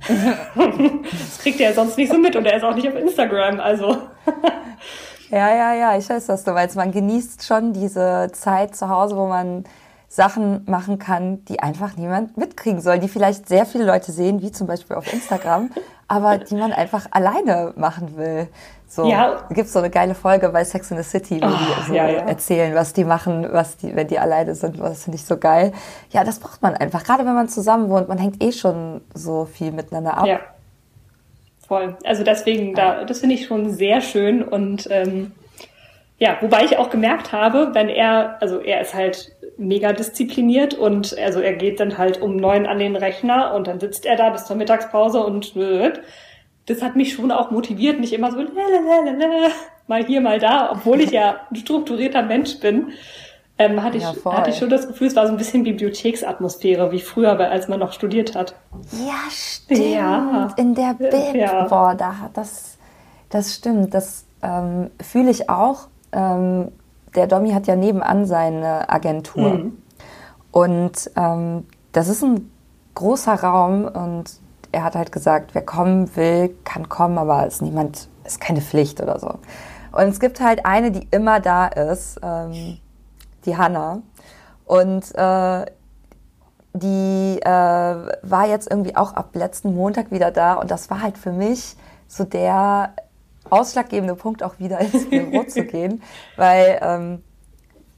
[0.58, 3.60] das kriegt er ja sonst nicht so mit und er ist auch nicht auf Instagram,
[3.60, 3.96] also.
[5.30, 6.76] ja, ja, ja, ich weiß, was du meinst.
[6.76, 9.64] Man genießt schon diese Zeit zu Hause, wo man
[10.08, 14.52] Sachen machen kann, die einfach niemand mitkriegen soll, die vielleicht sehr viele Leute sehen, wie
[14.52, 15.70] zum Beispiel auf Instagram,
[16.06, 18.48] aber die man einfach alleine machen will.
[18.88, 19.46] So ja.
[19.50, 22.08] gibt's so eine geile Folge bei Sex in the City, wo oh, die so ja,
[22.08, 22.20] ja.
[22.20, 24.80] erzählen, was die machen, was die, wenn die alleine sind.
[24.80, 25.72] Das finde ich so geil.
[26.10, 27.04] Ja, das braucht man einfach.
[27.04, 30.26] Gerade wenn man zusammen wohnt, man hängt eh schon so viel miteinander ab.
[30.26, 30.40] Ja.
[31.66, 31.98] Voll.
[32.02, 35.32] Also deswegen, da, das finde ich schon sehr schön und ähm,
[36.18, 41.16] ja, wobei ich auch gemerkt habe, wenn er, also er ist halt mega diszipliniert und
[41.18, 44.30] also er geht dann halt um neun an den Rechner und dann sitzt er da
[44.30, 45.54] bis zur Mittagspause und
[46.68, 49.48] das hat mich schon auch motiviert, nicht immer so lalalala,
[49.86, 52.92] mal hier, mal da, obwohl ich ja ein strukturierter Mensch bin.
[53.60, 56.92] Ähm, hatte, ich, ja, hatte ich schon das Gefühl, es war so ein bisschen Bibliotheksatmosphäre,
[56.92, 58.54] wie früher, als man noch studiert hat.
[58.92, 59.80] Ja, stimmt.
[59.80, 60.54] Ja.
[60.56, 61.34] In der Bib.
[61.34, 61.64] Ja.
[61.64, 62.78] Boah, da, das,
[63.30, 63.94] das stimmt.
[63.94, 65.88] Das ähm, fühle ich auch.
[66.12, 66.70] Ähm,
[67.16, 69.54] der Domi hat ja nebenan seine Agentur.
[69.54, 69.78] Mhm.
[70.52, 72.52] Und ähm, das ist ein
[72.94, 74.24] großer Raum und
[74.72, 79.00] er hat halt gesagt, wer kommen will, kann kommen, aber ist niemand, ist keine Pflicht
[79.00, 79.38] oder so.
[79.92, 82.78] Und es gibt halt eine, die immer da ist, ähm,
[83.44, 84.02] die Hanna.
[84.66, 85.66] Und äh,
[86.74, 91.16] die äh, war jetzt irgendwie auch ab letzten Montag wieder da und das war halt
[91.16, 91.76] für mich
[92.06, 92.92] so der
[93.50, 96.02] ausschlaggebende Punkt, auch wieder ins Büro zu gehen,
[96.36, 97.24] weil ähm,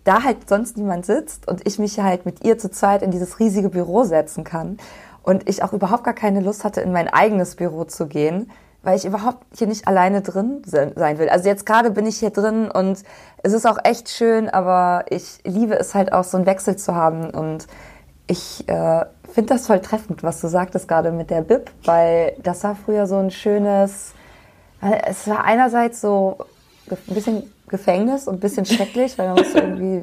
[0.05, 3.39] da halt sonst niemand sitzt und ich mich halt mit ihr zu zweit in dieses
[3.39, 4.79] riesige Büro setzen kann
[5.23, 8.51] und ich auch überhaupt gar keine Lust hatte, in mein eigenes Büro zu gehen,
[8.83, 11.29] weil ich überhaupt hier nicht alleine drin sein will.
[11.29, 13.03] Also jetzt gerade bin ich hier drin und
[13.43, 16.95] es ist auch echt schön, aber ich liebe es halt auch so einen Wechsel zu
[16.95, 17.67] haben und
[18.27, 22.65] ich äh, finde das voll treffend, was du sagtest gerade mit der Bib, weil das
[22.65, 24.13] war früher so ein schönes,
[25.07, 26.39] es war einerseits so
[26.91, 30.03] ein bisschen Gefängnis und ein bisschen schrecklich, weil man muss irgendwie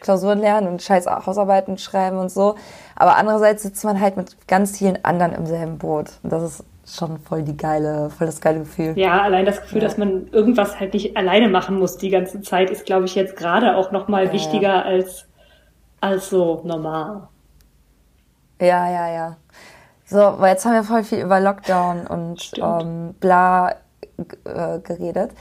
[0.00, 2.56] Klausuren lernen und scheiß Hausarbeiten schreiben und so.
[2.96, 6.12] Aber andererseits sitzt man halt mit ganz vielen anderen im selben Boot.
[6.22, 8.94] Und das ist schon voll die geile, voll das geile Gefühl.
[8.96, 9.88] Ja, allein das Gefühl, ja.
[9.88, 13.36] dass man irgendwas halt nicht alleine machen muss die ganze Zeit, ist, glaube ich, jetzt
[13.36, 14.82] gerade auch nochmal ja, wichtiger ja.
[14.82, 15.26] als,
[16.00, 17.28] als so normal.
[18.60, 19.36] Ja, ja, ja.
[20.06, 23.74] So, jetzt haben wir voll viel über Lockdown und ähm, bla
[24.44, 25.32] äh, geredet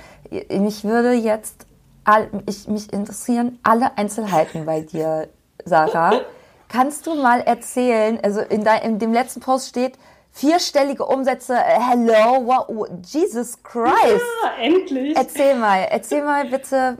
[0.49, 1.65] mich würde jetzt,
[2.03, 5.29] all, ich, mich interessieren alle Einzelheiten bei dir,
[5.65, 6.21] Sarah.
[6.67, 9.97] Kannst du mal erzählen, also in, dein, in dem letzten Post steht,
[10.31, 14.23] vierstellige Umsätze, äh, hello, wow, Jesus Christ.
[14.43, 15.15] Ja, endlich.
[15.15, 16.97] Erzähl mal, erzähl mal bitte,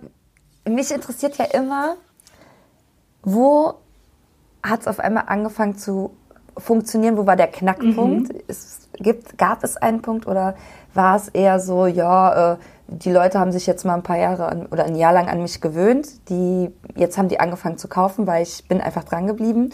[0.69, 1.95] mich interessiert ja immer,
[3.23, 3.73] wo
[4.61, 6.15] hat es auf einmal angefangen zu
[6.57, 8.33] funktionieren, wo war der Knackpunkt?
[8.33, 8.41] Mhm.
[8.47, 10.55] Es gibt, gab es einen Punkt oder
[10.93, 14.47] war es eher so, ja, äh, die Leute haben sich jetzt mal ein paar Jahre
[14.47, 16.29] an, oder ein Jahr lang an mich gewöhnt.
[16.29, 19.71] Die, jetzt haben die angefangen zu kaufen, weil ich bin einfach dran geblieben.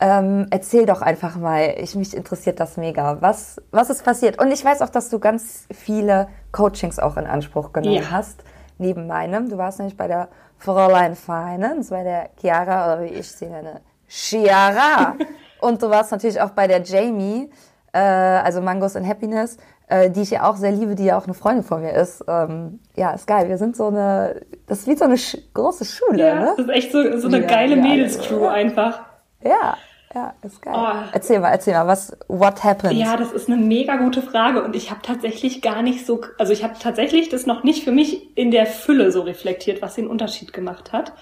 [0.00, 3.18] Ähm, erzähl doch einfach mal, ich, mich interessiert das mega.
[3.20, 4.40] Was, was ist passiert?
[4.42, 8.10] Und ich weiß auch, dass du ganz viele Coachings auch in Anspruch genommen ja.
[8.10, 8.42] hast.
[8.80, 9.48] neben meinem.
[9.48, 13.80] Du warst nämlich bei der Fräulein Finance, bei der Chiara, oder wie ich sie nenne,
[14.08, 15.14] Chiara.
[15.60, 17.50] Und du warst natürlich auch bei der Jamie,
[17.92, 19.58] äh, also Mangos and Happiness,
[19.90, 22.24] äh, die ich ja auch sehr liebe, die ja auch eine Freundin von mir ist.
[22.28, 23.48] Ähm, ja, ist geil.
[23.48, 26.54] Wir sind so eine, das ist wie so eine sch große Schule, ja, ne?
[26.56, 29.00] Das ist echt so, so eine ja, geile ja, Mädelscrew einfach.
[29.42, 29.76] Ja,
[30.14, 30.74] ja, ist geil.
[30.76, 31.08] Oh.
[31.12, 32.94] Erzähl mal, erzähl mal, was, what happened?
[32.94, 36.52] Ja, das ist eine mega gute Frage und ich habe tatsächlich gar nicht so, also
[36.52, 40.08] ich habe tatsächlich das noch nicht für mich in der Fülle so reflektiert, was den
[40.08, 41.12] Unterschied gemacht hat.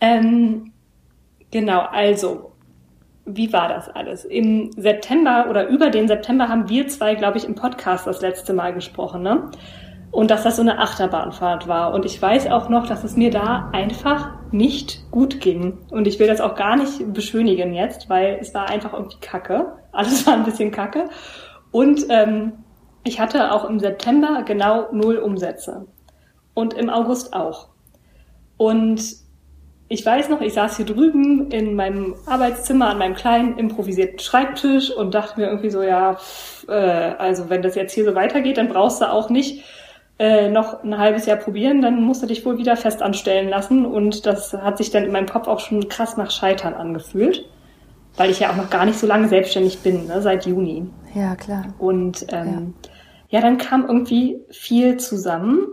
[0.00, 0.72] Ähm,
[1.50, 2.49] genau, also,
[3.24, 4.24] wie war das alles?
[4.24, 8.52] Im September oder über den September haben wir zwei, glaube ich, im Podcast das letzte
[8.52, 9.50] Mal gesprochen, ne?
[10.10, 11.94] und dass das so eine Achterbahnfahrt war.
[11.94, 15.78] Und ich weiß auch noch, dass es mir da einfach nicht gut ging.
[15.90, 19.72] Und ich will das auch gar nicht beschönigen jetzt, weil es war einfach irgendwie Kacke.
[19.92, 21.08] Alles war ein bisschen Kacke.
[21.70, 22.52] Und ähm,
[23.04, 25.86] ich hatte auch im September genau null Umsätze.
[26.54, 27.68] Und im August auch.
[28.56, 29.00] Und
[29.92, 34.92] ich weiß noch, ich saß hier drüben in meinem Arbeitszimmer an meinem kleinen improvisierten Schreibtisch
[34.92, 36.72] und dachte mir irgendwie so, ja, pff, äh,
[37.18, 39.64] also wenn das jetzt hier so weitergeht, dann brauchst du auch nicht
[40.20, 43.84] äh, noch ein halbes Jahr probieren, dann musst du dich wohl wieder fest anstellen lassen.
[43.84, 47.44] Und das hat sich dann in meinem Kopf auch schon krass nach Scheitern angefühlt,
[48.16, 50.86] weil ich ja auch noch gar nicht so lange selbstständig bin, ne, seit Juni.
[51.16, 51.64] Ja, klar.
[51.80, 52.74] Und ähm,
[53.28, 53.38] ja.
[53.38, 55.66] ja, dann kam irgendwie viel zusammen.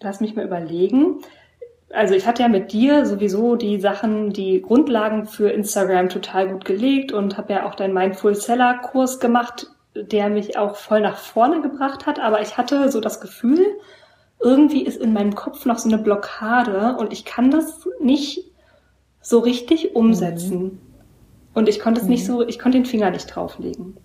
[0.00, 1.20] Lass mich mal überlegen.
[1.90, 6.64] Also ich hatte ja mit dir sowieso die Sachen, die Grundlagen für Instagram total gut
[6.64, 11.16] gelegt und habe ja auch deinen Mindful Seller Kurs gemacht, der mich auch voll nach
[11.16, 13.64] vorne gebracht hat, aber ich hatte so das Gefühl,
[14.40, 18.44] irgendwie ist in meinem Kopf noch so eine Blockade und ich kann das nicht
[19.20, 20.62] so richtig umsetzen.
[20.62, 20.80] Mhm.
[21.54, 22.12] Und ich konnte es mhm.
[22.12, 23.96] nicht so, ich konnte den Finger nicht drauflegen.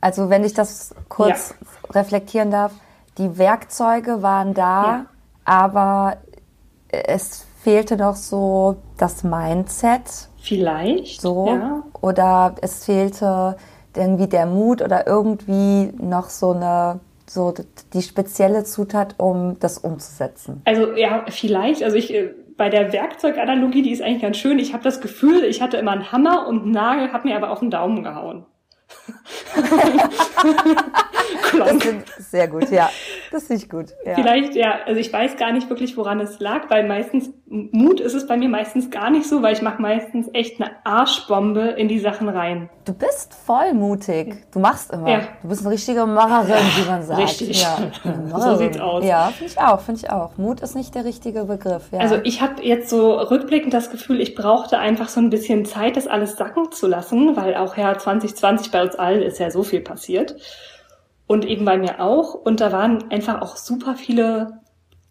[0.00, 1.90] Also wenn ich das kurz ja.
[1.92, 2.72] reflektieren darf,
[3.18, 5.06] die Werkzeuge waren da, ja.
[5.44, 6.16] aber
[6.92, 10.28] es fehlte noch so das Mindset.
[10.40, 11.20] Vielleicht.
[11.20, 11.46] So.
[11.46, 11.82] Ja.
[12.00, 13.56] Oder es fehlte
[13.96, 17.54] irgendwie der Mut oder irgendwie noch so eine so
[17.94, 20.60] die spezielle Zutat, um das umzusetzen?
[20.64, 21.82] Also ja, vielleicht.
[21.82, 24.58] Also ich äh, bei der Werkzeuganalogie, die ist eigentlich ganz schön.
[24.58, 27.50] Ich habe das Gefühl, ich hatte immer einen Hammer und einen Nagel, hat mir aber
[27.50, 28.44] auf den Daumen gehauen.
[32.18, 32.88] Sehr gut, ja.
[33.30, 33.86] Das finde ich gut.
[34.04, 34.14] Ja.
[34.14, 38.14] Vielleicht, ja, also ich weiß gar nicht wirklich, woran es lag, weil meistens, Mut ist
[38.14, 41.88] es bei mir meistens gar nicht so, weil ich mache meistens echt eine Arschbombe in
[41.88, 42.68] die Sachen rein.
[42.84, 44.34] Du bist voll mutig.
[44.52, 45.08] Du machst immer.
[45.08, 45.20] Ja.
[45.42, 47.20] Du bist eine richtige Macherin, wie man sagt.
[47.20, 47.62] Richtig.
[47.62, 47.78] Ja.
[48.40, 49.04] so sieht's aus.
[49.04, 50.36] Ja, finde ich auch, finde ich auch.
[50.36, 51.84] Mut ist nicht der richtige Begriff.
[51.92, 52.00] Ja.
[52.00, 55.96] Also ich habe jetzt so rückblickend das Gefühl, ich brauchte einfach so ein bisschen Zeit,
[55.96, 59.62] das alles sacken zu lassen, weil auch ja 2020 bei uns allen ist ja so
[59.62, 60.36] viel passiert
[61.26, 62.34] und eben bei mir auch.
[62.34, 64.60] Und da waren einfach auch super viele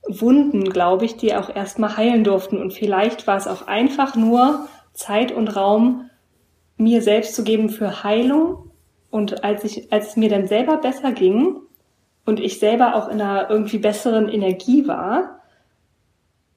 [0.07, 2.62] Wunden, glaube ich, die auch erstmal heilen durften.
[2.62, 6.10] Und vielleicht war es auch einfach nur Zeit und Raum,
[6.77, 8.71] mir selbst zu geben für Heilung.
[9.10, 11.57] Und als ich, als es mir dann selber besser ging
[12.25, 15.41] und ich selber auch in einer irgendwie besseren Energie war,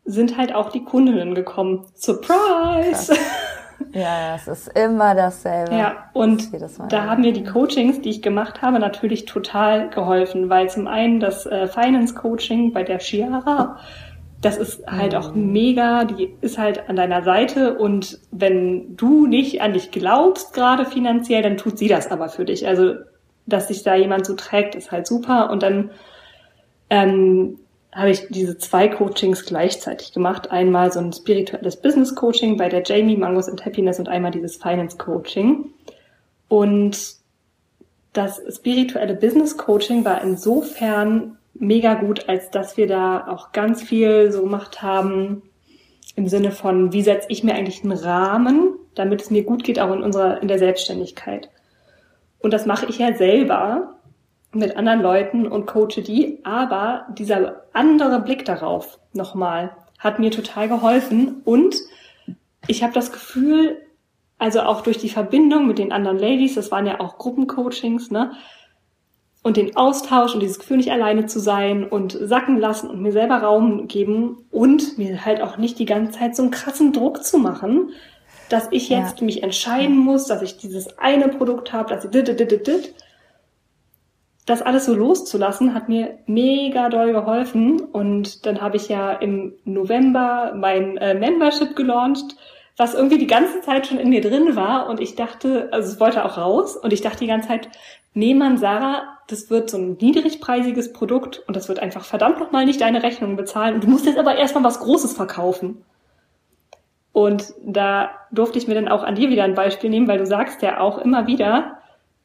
[0.05, 1.87] sind halt auch die Kundinnen gekommen.
[1.95, 3.15] Surprise!
[3.15, 3.41] Krass.
[3.93, 5.77] Ja, es ist immer dasselbe.
[5.77, 6.51] Ja, und
[6.89, 11.21] da haben mir die Coachings, die ich gemacht habe, natürlich total geholfen, weil zum einen
[11.21, 13.79] das äh, Finance Coaching bei der Chiara,
[14.41, 15.53] das ist halt auch mhm.
[15.53, 20.85] mega, die ist halt an deiner Seite und wenn du nicht an dich glaubst, gerade
[20.85, 22.67] finanziell, dann tut sie das aber für dich.
[22.67, 22.95] Also,
[23.47, 25.91] dass sich da jemand so trägt, ist halt super und dann
[26.91, 27.59] ähm,
[27.95, 30.51] habe ich diese zwei Coachings gleichzeitig gemacht.
[30.51, 34.57] Einmal so ein spirituelles Business Coaching bei der Jamie Mangos and Happiness und einmal dieses
[34.57, 35.67] Finance Coaching.
[36.49, 37.17] Und
[38.13, 44.33] das spirituelle Business Coaching war insofern mega gut, als dass wir da auch ganz viel
[44.33, 45.43] so gemacht haben
[46.17, 49.81] im Sinne von, wie setze ich mir eigentlich einen Rahmen, damit es mir gut geht,
[49.81, 51.49] auch in unserer, in der Selbstständigkeit.
[52.41, 53.95] Und das mache ich ja selber
[54.55, 60.69] mit anderen Leuten und coache die, aber dieser andere Blick darauf nochmal hat mir total
[60.69, 61.77] geholfen und
[62.67, 63.81] ich habe das Gefühl,
[64.39, 68.33] also auch durch die Verbindung mit den anderen Ladies, das waren ja auch Gruppencoachings, ne?
[69.43, 73.13] Und den Austausch und dieses Gefühl, nicht alleine zu sein und sacken lassen und mir
[73.13, 77.23] selber Raum geben und mir halt auch nicht die ganze Zeit so einen krassen Druck
[77.23, 77.91] zu machen,
[78.49, 79.27] dass ich jetzt ja.
[79.27, 82.95] mich entscheiden muss, dass ich dieses eine Produkt habe, dass ich dit, dit, dit, dit,
[84.47, 87.81] das alles so loszulassen, hat mir mega doll geholfen.
[87.81, 92.37] Und dann habe ich ja im November mein äh, Membership gelauncht,
[92.77, 94.89] was irgendwie die ganze Zeit schon in mir drin war.
[94.89, 96.77] Und ich dachte, also es wollte auch raus.
[96.77, 97.69] Und ich dachte die ganze Zeit,
[98.13, 102.67] nee man, Sarah, das wird so ein niedrigpreisiges Produkt und das wird einfach verdammt nochmal
[102.67, 105.85] nicht deine Rechnung bezahlen und du musst jetzt aber erstmal was Großes verkaufen.
[107.13, 110.27] Und da durfte ich mir dann auch an dir wieder ein Beispiel nehmen, weil du
[110.27, 111.79] sagst ja auch immer wieder,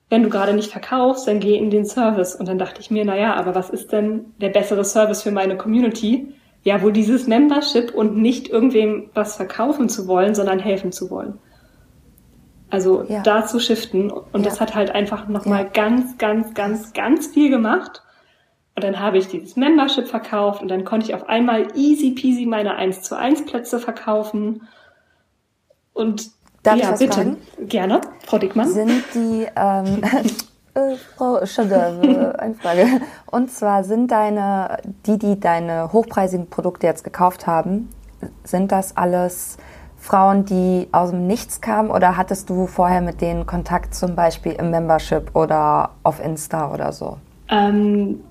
[0.09, 2.35] wenn du gerade nicht verkaufst, dann geh in den Service.
[2.35, 5.31] Und dann dachte ich mir, na ja, aber was ist denn der bessere Service für
[5.31, 6.33] meine Community?
[6.63, 11.37] Ja, wohl dieses Membership und nicht irgendwem was verkaufen zu wollen, sondern helfen zu wollen.
[12.71, 13.21] Also ja.
[13.21, 14.11] da zu shiften.
[14.11, 14.49] Und ja.
[14.49, 15.69] das hat halt einfach nochmal ja.
[15.69, 18.01] ganz, ganz, ganz, ganz viel gemacht.
[18.75, 22.45] Und dann habe ich dieses Membership verkauft und dann konnte ich auf einmal easy peasy
[22.45, 24.67] meine 1 zu 1 Plätze verkaufen
[25.93, 26.31] und
[26.63, 27.13] Darf ja, bitte.
[27.13, 27.37] Fragen?
[27.67, 28.69] Gerne, Frau Dickmann.
[28.69, 30.01] Sind die, ähm,
[30.73, 32.85] äh, Frau Schöder, eine Frage.
[33.25, 37.89] Und zwar sind deine, die, die deine hochpreisigen Produkte jetzt gekauft haben,
[38.43, 39.57] sind das alles
[39.97, 44.53] Frauen, die aus dem Nichts kamen oder hattest du vorher mit denen Kontakt zum Beispiel
[44.53, 47.17] im Membership oder auf Insta oder so?
[47.49, 48.23] Ähm,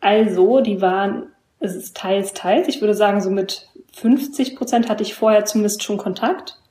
[0.00, 1.26] also, die waren,
[1.60, 2.68] es ist teils, teils.
[2.68, 6.61] Ich würde sagen, so mit 50 Prozent hatte ich vorher zumindest schon Kontakt.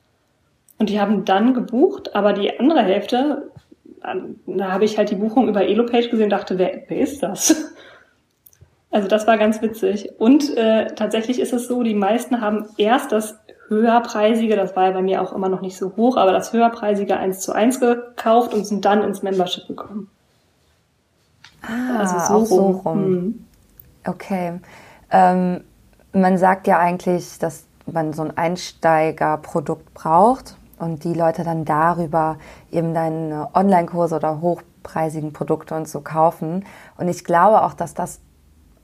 [0.82, 3.52] Und die haben dann gebucht, aber die andere Hälfte,
[4.04, 7.22] ähm, da habe ich halt die Buchung über Elopage gesehen und dachte, wer, wer ist
[7.22, 7.54] das?
[8.90, 10.10] Also das war ganz witzig.
[10.18, 14.90] Und äh, tatsächlich ist es so, die meisten haben erst das höherpreisige, das war ja
[14.90, 18.52] bei mir auch immer noch nicht so hoch, aber das höherpreisige 1 zu 1 gekauft
[18.52, 20.10] und sind dann ins Membership gekommen.
[21.62, 22.72] Ah, also so auch rum.
[22.74, 23.10] so rum.
[23.10, 23.44] Mhm.
[24.06, 24.60] Okay.
[25.10, 25.60] Ähm,
[26.12, 32.36] man sagt ja eigentlich, dass man so ein Einsteigerprodukt braucht und die Leute dann darüber
[32.70, 36.64] eben deine Online-Kurse oder hochpreisigen Produkte und so kaufen.
[36.98, 38.20] Und ich glaube auch, dass das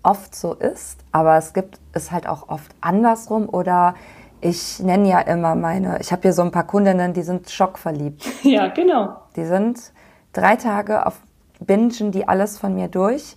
[0.03, 3.95] oft so ist, aber es gibt es halt auch oft andersrum oder
[4.41, 8.25] ich nenne ja immer meine, ich habe hier so ein paar Kundinnen, die sind schockverliebt.
[8.45, 9.17] Ja, genau.
[9.35, 9.93] Die sind
[10.33, 11.21] drei Tage auf
[11.61, 13.37] bingen die alles von mir durch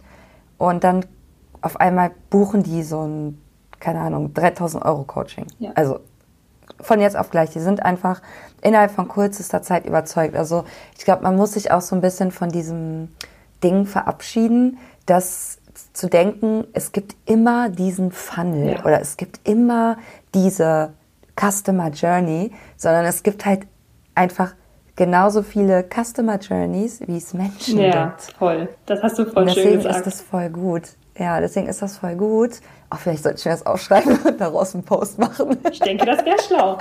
[0.59, 1.05] und dann
[1.61, 3.41] auf einmal buchen die so ein,
[3.79, 5.47] keine Ahnung, 3000 Euro Coaching.
[5.57, 5.71] Ja.
[5.73, 6.01] Also
[6.79, 7.51] von jetzt auf gleich.
[7.51, 8.21] Die sind einfach
[8.61, 10.35] innerhalb von kürzester Zeit überzeugt.
[10.35, 10.65] Also
[10.97, 13.09] ich glaube, man muss sich auch so ein bisschen von diesem
[13.63, 15.59] Ding verabschieden, dass
[15.93, 18.85] zu denken, es gibt immer diesen Funnel ja.
[18.85, 19.97] oder es gibt immer
[20.33, 20.93] diese
[21.39, 23.61] Customer Journey, sondern es gibt halt
[24.15, 24.53] einfach
[24.95, 28.27] genauso viele Customer Journeys, wie es Menschen ja, gibt.
[28.29, 28.69] Ja, voll.
[28.85, 29.85] Das hast du voll schön gesagt.
[29.85, 30.83] Deswegen ist das voll gut.
[31.17, 32.61] Ja, deswegen ist das voll gut.
[32.89, 35.57] Auch vielleicht sollte ich mir das aufschreiben und daraus einen Post machen.
[35.71, 36.77] Ich denke, das wäre schlau.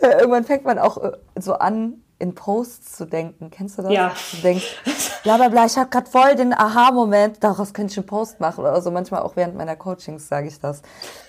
[0.00, 3.50] ja, irgendwann fängt man auch äh, so an, in Posts zu denken.
[3.50, 3.92] Kennst du das?
[3.92, 4.12] Ja.
[4.32, 4.76] Du denkst,
[5.24, 8.60] bla bla bla, ich habe gerade voll den Aha-Moment, daraus könnte ich einen Post machen
[8.60, 8.90] oder so.
[8.92, 10.82] Manchmal auch während meiner Coachings sage ich das.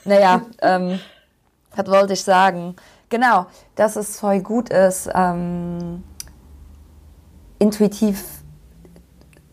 [0.05, 0.99] Naja, ähm,
[1.75, 2.75] was wollte ich sagen?
[3.09, 6.03] Genau, dass es voll gut ist, ähm,
[7.59, 8.42] intuitiv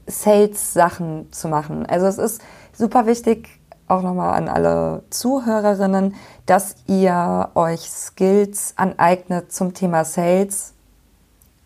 [0.07, 1.87] Sales-Sachen zu machen.
[1.87, 3.61] Also es ist super wichtig,
[3.91, 6.15] auch nochmal an alle Zuhörerinnen,
[6.47, 10.75] dass ihr euch Skills aneignet zum Thema Sales.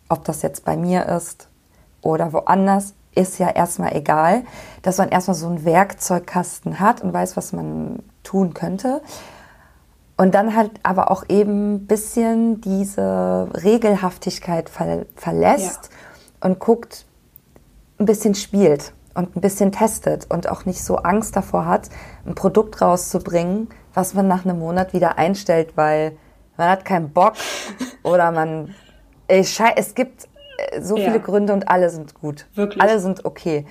[0.08, 1.48] Ob das jetzt bei mir ist
[2.02, 4.44] oder woanders, ist ja erstmal egal.
[4.82, 9.02] Dass man erstmal so einen Werkzeugkasten hat und weiß, was man tun könnte.
[10.16, 16.48] Und dann halt aber auch eben ein bisschen diese Regelhaftigkeit ver verlässt ja.
[16.48, 17.04] und guckt,
[17.98, 21.88] ein bisschen spielt und ein bisschen testet und auch nicht so Angst davor hat,
[22.26, 26.16] ein Produkt rauszubringen, was man nach einem Monat wieder einstellt, weil
[26.56, 27.34] man hat keinen Bock
[28.02, 28.74] oder man,
[29.28, 30.28] es gibt
[30.72, 31.18] äh, so viele ja.
[31.18, 32.46] Gründe und alle sind gut.
[32.54, 32.82] Wirklich?
[32.82, 33.66] Alle sind okay.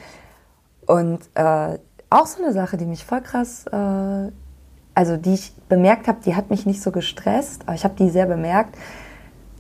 [0.86, 1.78] Und äh,
[2.10, 4.32] auch so eine Sache, die mich voll krass äh,
[4.96, 8.10] also die ich bemerkt habe, die hat mich nicht so gestresst, aber ich habe die
[8.10, 8.76] sehr bemerkt,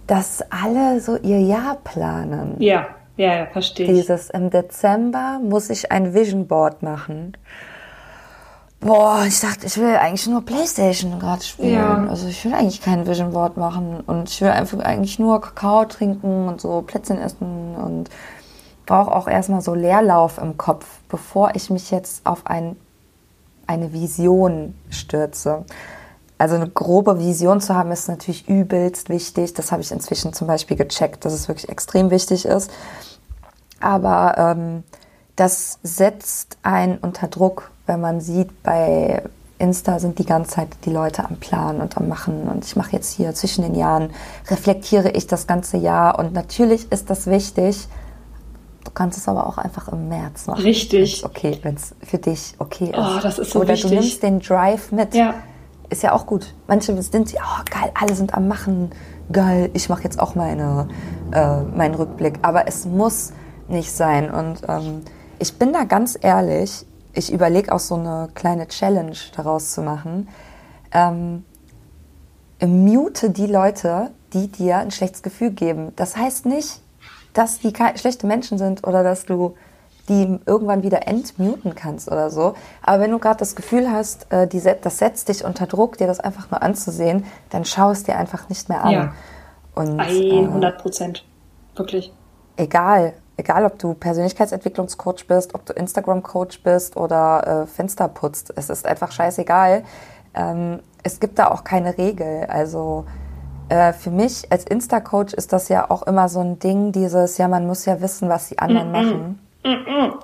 [0.07, 2.55] dass alle so ihr Jahr planen.
[2.59, 3.99] Ja, ja, ja verstehe ich.
[4.01, 7.37] Dieses im Dezember muss ich ein Vision Board machen.
[8.79, 11.73] Boah, ich dachte, ich will eigentlich nur Playstation gerade spielen.
[11.73, 12.05] Ja.
[12.09, 15.85] Also ich will eigentlich kein Vision Board machen und ich will einfach eigentlich nur Kakao
[15.85, 18.09] trinken und so Plätzchen essen und
[18.85, 22.75] brauche auch erstmal so Leerlauf im Kopf, bevor ich mich jetzt auf ein
[23.67, 25.65] eine Vision stürze.
[26.43, 29.53] Also eine grobe Vision zu haben, ist natürlich übelst wichtig.
[29.53, 32.69] Das habe ich inzwischen zum Beispiel gecheckt, dass es wirklich extrem wichtig ist.
[33.79, 34.83] Aber ähm,
[35.37, 39.23] das setzt einen unter Druck, wenn man sieht, bei
[39.57, 42.49] Insta sind die ganze Zeit die Leute am Planen und am Machen.
[42.49, 44.09] Und ich mache jetzt hier zwischen den Jahren,
[44.49, 46.19] reflektiere ich das ganze Jahr.
[46.19, 47.87] Und natürlich ist das wichtig,
[48.83, 50.61] Du kannst es aber auch einfach im März machen.
[50.61, 51.23] Richtig.
[51.23, 52.97] Okay, wenn es für dich okay ist.
[52.97, 53.89] Oh, das ist so Oder wichtig.
[53.89, 55.15] du nimmst den Drive mit.
[55.15, 55.35] Ja.
[55.93, 56.53] Ist ja auch gut.
[56.67, 58.91] Manche sind sie, oh geil, alle sind am Machen,
[59.31, 60.89] geil, ich mache jetzt auch meine,
[61.31, 62.39] äh, meinen Rückblick.
[62.41, 63.31] Aber es muss
[63.67, 64.29] nicht sein.
[64.29, 65.01] Und ähm,
[65.39, 70.27] ich bin da ganz ehrlich, ich überlege auch so eine kleine Challenge daraus zu machen.
[70.91, 71.45] Ähm,
[72.59, 75.93] mute die Leute, die dir ein schlechtes Gefühl geben.
[75.95, 76.81] Das heißt nicht,
[77.33, 79.55] dass die schlechte Menschen sind oder dass du
[80.09, 82.55] die irgendwann wieder entmuten kannst oder so.
[82.81, 86.07] Aber wenn du gerade das Gefühl hast, äh, die, das setzt dich unter Druck, dir
[86.07, 88.91] das einfach nur anzusehen, dann schau es dir einfach nicht mehr an.
[88.91, 89.13] Ja.
[89.75, 91.25] Und, 100 Prozent.
[91.73, 92.13] Äh, Wirklich.
[92.57, 93.13] Egal.
[93.35, 98.53] Egal, ob du Persönlichkeitsentwicklungscoach bist, ob du Instagram-Coach bist oder äh, Fenster putzt.
[98.55, 99.83] Es ist einfach scheißegal.
[100.35, 102.45] Ähm, es gibt da auch keine Regel.
[102.47, 103.05] Also
[103.69, 107.47] äh, für mich als Insta-Coach ist das ja auch immer so ein Ding, dieses, ja,
[107.47, 109.03] man muss ja wissen, was die anderen mm -mm.
[109.03, 109.39] machen.
[109.63, 110.19] Mm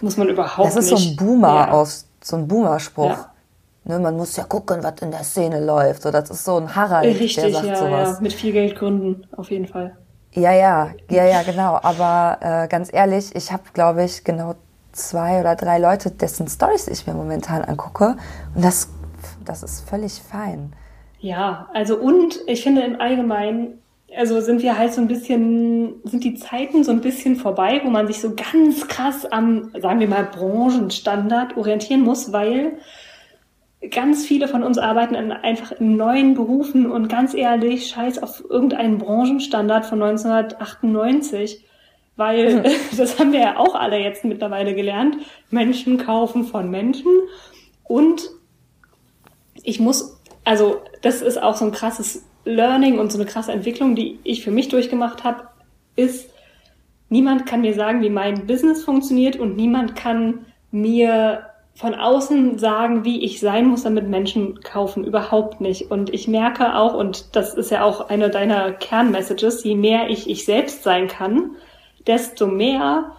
[0.00, 0.76] muss man überhaupt nicht.
[0.76, 1.18] Das ist nicht.
[1.18, 1.70] so ein Boomer ja.
[1.72, 3.10] aus, so ein Boomer-Spruch.
[3.10, 3.30] Ja.
[3.84, 6.02] Ne, man muss ja gucken, was in der Szene läuft.
[6.02, 8.08] So, das ist so ein Harald, Richtig, der sagt ja, sowas.
[8.16, 9.96] Ja, mit viel Geld gründen, auf jeden Fall.
[10.32, 11.78] Ja, ja, ja, ja, genau.
[11.82, 14.56] Aber äh, ganz ehrlich, ich habe, glaube ich, genau
[14.92, 18.16] zwei oder drei Leute, dessen Stories ich mir momentan angucke.
[18.54, 18.88] Und das,
[19.44, 20.72] das ist völlig fein.
[21.20, 23.80] Ja, also und ich finde im Allgemeinen,
[24.14, 27.90] also sind wir halt so ein bisschen, sind die Zeiten so ein bisschen vorbei, wo
[27.90, 32.78] man sich so ganz krass am, sagen wir mal, Branchenstandard orientieren muss, weil
[33.90, 38.44] ganz viele von uns arbeiten in, einfach in neuen Berufen und ganz ehrlich, scheiß auf
[38.48, 41.64] irgendeinen Branchenstandard von 1998,
[42.16, 42.64] weil mhm.
[42.96, 45.16] das haben wir ja auch alle jetzt mittlerweile gelernt.
[45.50, 47.10] Menschen kaufen von Menschen
[47.84, 48.30] und
[49.62, 53.94] ich muss, also das ist auch so ein krasses Learning und so eine krasse Entwicklung,
[53.94, 55.48] die ich für mich durchgemacht habe,
[55.96, 56.30] ist,
[57.08, 63.04] niemand kann mir sagen, wie mein Business funktioniert und niemand kann mir von außen sagen,
[63.04, 65.04] wie ich sein muss, damit Menschen kaufen.
[65.04, 65.90] Überhaupt nicht.
[65.90, 70.30] Und ich merke auch, und das ist ja auch eine deiner Kernmessages, je mehr ich
[70.30, 71.50] ich selbst sein kann,
[72.06, 73.12] desto mehr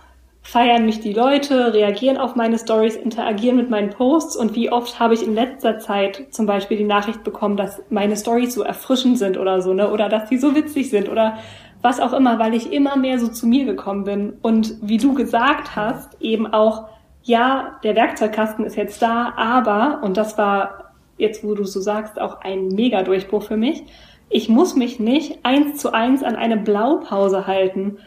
[0.48, 4.98] feiern mich die Leute, reagieren auf meine Stories, interagieren mit meinen Posts und wie oft
[4.98, 9.18] habe ich in letzter Zeit zum Beispiel die Nachricht bekommen, dass meine Stories so erfrischend
[9.18, 9.92] sind oder so, ne?
[9.92, 11.38] Oder dass die so witzig sind oder
[11.82, 14.38] was auch immer, weil ich immer mehr so zu mir gekommen bin.
[14.42, 16.88] Und wie du gesagt hast, eben auch,
[17.24, 22.22] ja, der Werkzeugkasten ist jetzt da, aber, und das war jetzt, wo du so sagst,
[22.22, 23.84] auch ein Mega-Durchbruch für mich,
[24.30, 27.98] ich muss mich nicht eins zu eins an eine Blaupause halten,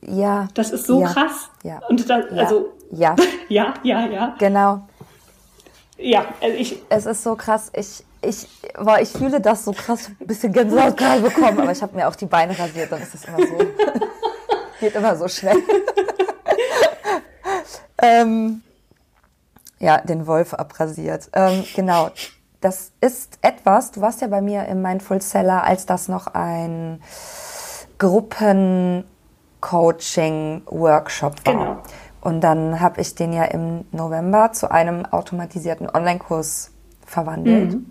[0.00, 0.48] ja.
[0.54, 1.50] Das ist so ja, krass.
[1.62, 1.80] Ja.
[1.88, 2.72] Und das, also.
[2.90, 3.16] Ja.
[3.48, 4.36] ja, ja, ja.
[4.38, 4.82] Genau.
[5.96, 6.82] Ja, also ich.
[6.88, 7.70] Es ist so krass.
[7.74, 11.82] Ich, ich, boah, ich fühle das so krass, ein bisschen Gänsehaut gerade bekommen, aber ich
[11.82, 13.58] habe mir auch die Beine rasiert, dann ist das immer so.
[14.80, 15.56] geht immer so schnell.
[18.00, 18.62] ähm,
[19.78, 21.28] ja, den Wolf abrasiert.
[21.32, 22.10] Ähm, genau.
[22.60, 27.00] Das ist etwas, du warst ja bei mir im Mindful Seller, als das noch ein
[27.98, 29.04] Gruppen
[29.60, 31.52] Coaching-Workshop war.
[31.52, 31.76] Genau.
[32.20, 36.72] Und dann habe ich den ja im November zu einem automatisierten Online-Kurs
[37.06, 37.74] verwandelt.
[37.74, 37.86] Mhm.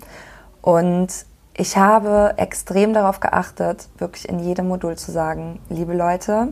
[0.62, 6.52] Und ich habe extrem darauf geachtet, wirklich in jedem Modul zu sagen, liebe Leute,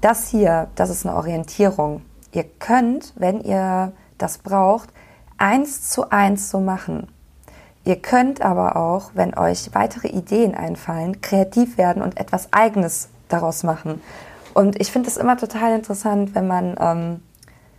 [0.00, 2.02] das hier, das ist eine Orientierung.
[2.32, 4.88] Ihr könnt, wenn ihr das braucht,
[5.36, 7.08] eins zu eins so machen.
[7.84, 13.62] Ihr könnt aber auch, wenn euch weitere Ideen einfallen, kreativ werden und etwas Eigenes daraus
[13.62, 14.00] machen.
[14.54, 17.22] Und ich finde es immer total interessant, wenn man, ähm,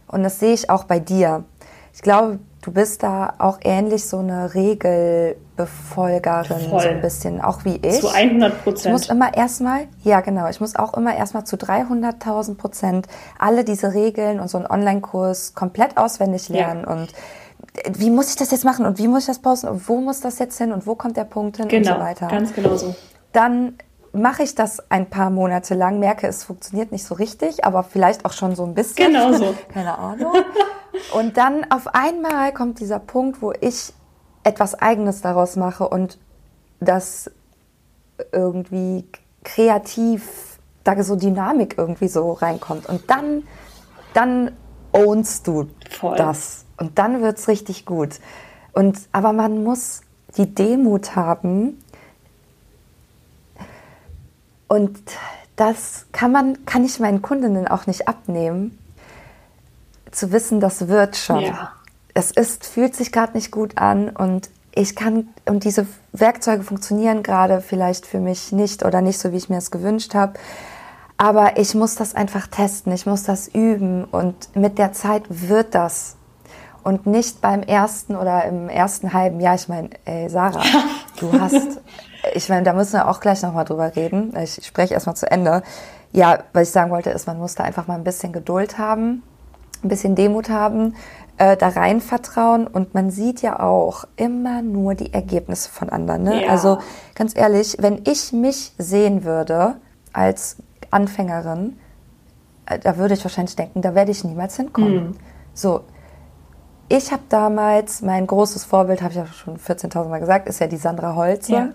[0.07, 1.43] und das sehe ich auch bei dir,
[1.93, 6.81] ich glaube, du bist da auch ähnlich so eine Regelbefolgerin, Voll.
[6.81, 7.99] so ein bisschen, auch wie ich.
[7.99, 8.85] Zu 100 Prozent.
[8.85, 13.07] Ich muss immer erstmal, ja genau, ich muss auch immer erstmal zu 300.000 Prozent
[13.37, 16.93] alle diese Regeln und so einen Online-Kurs komplett auswendig lernen ja.
[16.93, 17.09] und
[17.97, 20.19] wie muss ich das jetzt machen und wie muss ich das posten und wo muss
[20.19, 22.27] das jetzt hin und wo kommt der Punkt hin genau, und so weiter.
[22.27, 22.95] Ganz genau so.
[23.33, 23.75] Dann
[24.13, 28.25] mache ich das ein paar Monate lang, merke, es funktioniert nicht so richtig, aber vielleicht
[28.25, 29.13] auch schon so ein bisschen.
[29.13, 29.55] Genau so.
[29.73, 30.33] Keine Ahnung.
[31.13, 33.93] Und dann auf einmal kommt dieser Punkt, wo ich
[34.43, 36.17] etwas Eigenes daraus mache und
[36.79, 37.31] das
[38.31, 39.05] irgendwie
[39.43, 42.87] kreativ, da so Dynamik irgendwie so reinkommt.
[42.87, 43.43] Und dann,
[44.13, 44.51] dann
[44.91, 46.17] ownst du Voll.
[46.17, 46.65] das.
[46.77, 48.19] Und dann wird's richtig gut.
[48.73, 50.01] Und, aber man muss
[50.37, 51.80] die Demut haben,
[54.71, 54.97] und
[55.57, 58.79] das kann man, kann ich meinen Kundinnen auch nicht abnehmen,
[60.11, 61.41] zu wissen, das wird schon.
[61.41, 61.73] Ja.
[62.13, 67.21] Es ist, fühlt sich gerade nicht gut an und ich kann, und diese Werkzeuge funktionieren
[67.21, 70.39] gerade vielleicht für mich nicht oder nicht so, wie ich mir es gewünscht habe.
[71.17, 75.75] Aber ich muss das einfach testen, ich muss das üben und mit der Zeit wird
[75.75, 76.15] das.
[76.83, 79.55] und nicht beim ersten oder im ersten halben Jahr.
[79.55, 80.63] Ich meine, ey, Sarah,
[81.19, 81.81] du hast,
[82.33, 84.33] ich meine, da müssen wir auch gleich nochmal drüber reden.
[84.37, 85.63] Ich spreche erstmal zu Ende.
[86.11, 89.23] Ja, was ich sagen wollte, ist, man muss da einfach mal ein bisschen Geduld haben,
[89.83, 90.95] ein bisschen Demut haben,
[91.37, 96.23] äh, da rein vertrauen und man sieht ja auch immer nur die Ergebnisse von anderen.
[96.23, 96.43] Ne?
[96.43, 96.49] Ja.
[96.49, 96.79] Also
[97.15, 99.77] ganz ehrlich, wenn ich mich sehen würde
[100.13, 100.57] als
[100.91, 101.79] Anfängerin,
[102.65, 104.93] äh, da würde ich wahrscheinlich denken, da werde ich niemals hinkommen.
[104.93, 105.15] Mhm.
[105.53, 105.81] So,
[106.89, 110.67] ich habe damals, mein großes Vorbild, habe ich ja schon 14.000 Mal gesagt, ist ja
[110.67, 111.53] die Sandra Holze.
[111.53, 111.69] Ja.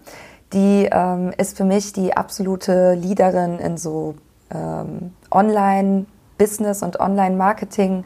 [0.53, 4.15] Die ähm, ist für mich die absolute Leaderin in so
[4.51, 8.05] ähm, Online-Business und Online-Marketing.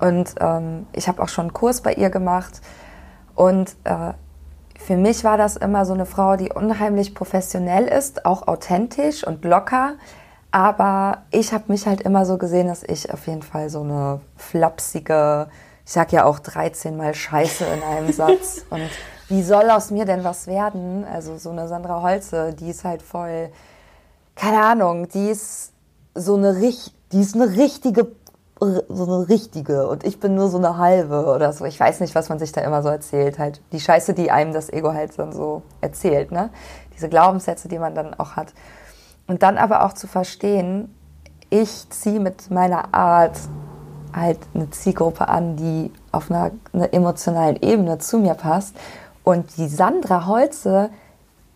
[0.00, 2.60] Und ähm, ich habe auch schon einen Kurs bei ihr gemacht.
[3.34, 4.12] Und äh,
[4.78, 9.44] für mich war das immer so eine Frau, die unheimlich professionell ist, auch authentisch und
[9.44, 9.94] locker.
[10.50, 14.20] Aber ich habe mich halt immer so gesehen, dass ich auf jeden Fall so eine
[14.36, 15.48] flapsige,
[15.84, 18.64] ich sag ja auch 13 mal Scheiße in einem Satz.
[18.70, 18.88] Und
[19.28, 21.04] wie soll aus mir denn was werden?
[21.04, 23.50] Also so eine Sandra Holze, die ist halt voll,
[24.34, 25.72] keine Ahnung, die ist
[26.14, 28.08] so eine, die ist eine richtige,
[28.60, 31.64] so eine richtige und ich bin nur so eine halbe oder so.
[31.64, 33.38] Ich weiß nicht, was man sich da immer so erzählt.
[33.38, 36.50] Halt die Scheiße, die einem das Ego halt dann so erzählt, ne?
[36.94, 38.54] Diese Glaubenssätze, die man dann auch hat.
[39.26, 40.94] Und dann aber auch zu verstehen,
[41.50, 43.36] ich ziehe mit meiner Art
[44.14, 48.74] halt eine Zielgruppe an, die auf einer, einer emotionalen Ebene zu mir passt.
[49.28, 50.90] Und die Sandra Holze,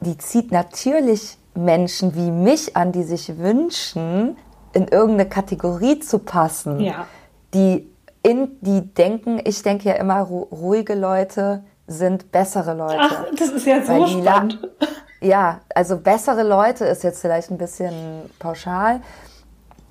[0.00, 4.36] die zieht natürlich Menschen wie mich an, die sich wünschen,
[4.72, 6.80] in irgendeine Kategorie zu passen.
[6.80, 7.06] Ja.
[7.54, 7.88] Die,
[8.24, 12.98] in, die denken, ich denke ja immer, ruhige Leute sind bessere Leute.
[12.98, 14.58] Ach, das ist ja so spannend.
[15.20, 17.92] Ja, also bessere Leute ist jetzt vielleicht ein bisschen
[18.40, 19.00] pauschal,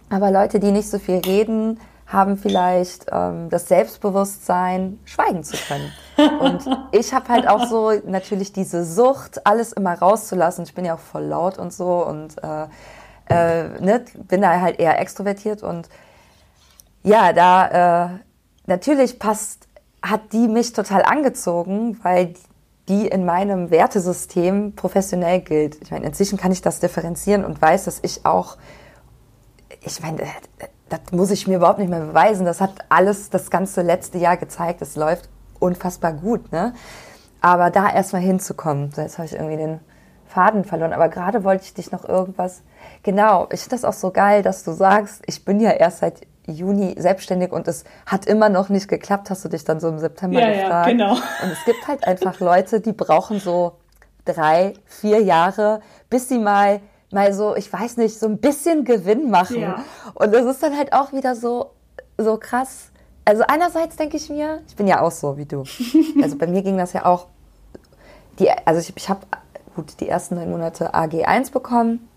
[0.09, 1.80] aber Leute, die nicht so viel reden,
[2.10, 5.91] haben vielleicht ähm, das Selbstbewusstsein, schweigen zu können.
[6.39, 10.66] Und ich habe halt auch so natürlich diese Sucht, alles immer rauszulassen.
[10.66, 12.66] Ich bin ja auch voll laut und so und äh,
[13.30, 15.88] äh, ne, bin da halt eher extrovertiert und
[17.03, 18.10] ja, da äh,
[18.66, 19.68] natürlich passt,
[20.01, 22.34] hat die mich total angezogen, weil
[22.88, 25.78] die in meinem Wertesystem professionell gilt.
[25.82, 28.57] Ich meine, inzwischen kann ich das differenzieren und weiß, dass ich auch,
[29.82, 30.24] ich meine,
[30.89, 32.45] das muss ich mir überhaupt nicht mehr beweisen.
[32.45, 34.81] Das hat alles das ganze letzte Jahr gezeigt.
[34.81, 35.29] Es läuft
[35.59, 36.73] unfassbar gut, ne?
[37.41, 39.79] Aber da erstmal hinzukommen, so jetzt habe ich irgendwie den
[40.27, 40.93] Faden verloren.
[40.93, 42.61] Aber gerade wollte ich dich noch irgendwas.
[43.03, 46.21] Genau, ich finde das auch so geil, dass du sagst, ich bin ja erst seit
[46.45, 49.99] Juni selbstständig und es hat immer noch nicht geklappt, hast du dich dann so im
[49.99, 50.87] September ja, gefragt.
[50.87, 51.11] Ja, genau.
[51.13, 53.73] Und es gibt halt einfach Leute, die brauchen so
[54.25, 56.81] drei, vier Jahre, bis sie mal
[57.12, 59.62] mal so, ich weiß nicht, so ein bisschen Gewinn machen.
[59.62, 59.84] Ja.
[60.14, 61.72] Und das ist dann halt auch wieder so,
[62.18, 62.89] so krass.
[63.26, 65.64] Also einerseits denke ich mir, ich bin ja auch so wie du.
[66.22, 67.28] Also bei mir ging das ja auch,
[68.39, 69.22] die, also ich, ich habe
[69.76, 72.07] gut die ersten neun Monate AG1 bekommen.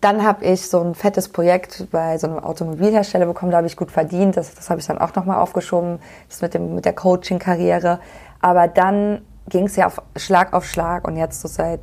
[0.00, 3.76] Dann habe ich so ein fettes Projekt bei so einem Automobilhersteller bekommen, da habe ich
[3.76, 4.36] gut verdient.
[4.36, 5.98] Das, das habe ich dann auch nochmal aufgeschoben,
[6.28, 8.00] das mit, dem, mit der Coaching-Karriere.
[8.40, 11.80] Aber dann ging es ja auf Schlag auf Schlag und jetzt so seit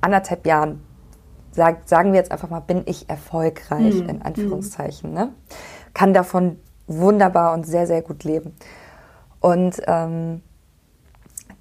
[0.00, 0.82] anderthalb Jahren
[1.58, 4.08] sag, sagen wir jetzt einfach mal, bin ich erfolgreich, mhm.
[4.08, 5.12] in Anführungszeichen.
[5.12, 5.32] Ne?
[5.92, 8.54] Kann davon wunderbar und sehr, sehr gut leben.
[9.40, 10.40] Und ähm,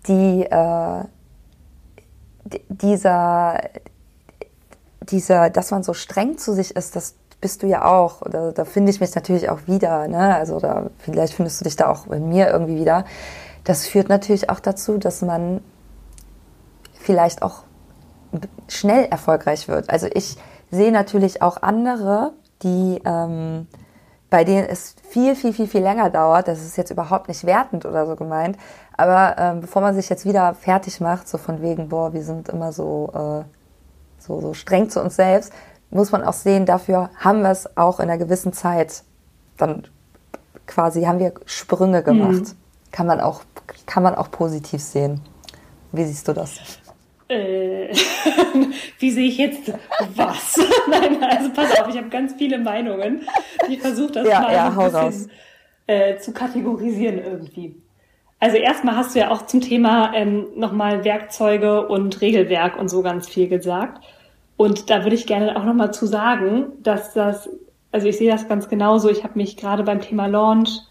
[0.07, 1.03] die, äh,
[2.69, 3.61] dieser,
[5.01, 8.21] dieser, dass man so streng zu sich ist, das bist du ja auch.
[8.21, 10.07] Oder da finde ich mich natürlich auch wieder.
[10.07, 10.35] Ne?
[10.35, 13.05] Also da, vielleicht findest du dich da auch in mir irgendwie wieder.
[13.63, 15.61] Das führt natürlich auch dazu, dass man
[16.93, 17.63] vielleicht auch
[18.67, 19.89] schnell erfolgreich wird.
[19.89, 20.38] Also ich
[20.71, 22.33] sehe natürlich auch andere,
[22.63, 23.67] die ähm,
[24.29, 26.47] bei denen es viel, viel, viel, viel länger dauert.
[26.47, 28.57] Das ist jetzt überhaupt nicht wertend oder so gemeint.
[28.97, 32.49] Aber ähm, bevor man sich jetzt wieder fertig macht, so von wegen, boah, wir sind
[32.49, 33.43] immer so, äh,
[34.21, 35.53] so, so streng zu uns selbst,
[35.89, 39.03] muss man auch sehen, dafür haben wir es auch in einer gewissen Zeit
[39.55, 39.88] dann
[40.65, 42.31] quasi, haben wir Sprünge gemacht.
[42.31, 42.51] Mhm.
[42.91, 43.41] Kann man auch,
[43.85, 45.21] kann man auch positiv sehen.
[45.91, 46.59] Wie siehst du das?
[47.30, 47.93] Äh,
[48.99, 49.73] wie sehe ich jetzt
[50.15, 50.57] was?
[50.89, 53.28] Nein, also pass auf, ich habe ganz viele Meinungen.
[53.69, 55.32] Ich versuche das ja, mal ja, ein bisschen
[55.88, 57.75] äh, zu kategorisieren irgendwie.
[58.39, 63.01] Also erstmal hast du ja auch zum Thema ähm, nochmal Werkzeuge und Regelwerk und so
[63.01, 64.03] ganz viel gesagt.
[64.57, 67.49] Und da würde ich gerne auch nochmal zu sagen, dass das,
[67.91, 69.09] also ich sehe das ganz genauso.
[69.09, 70.82] Ich habe mich gerade beim Thema Launch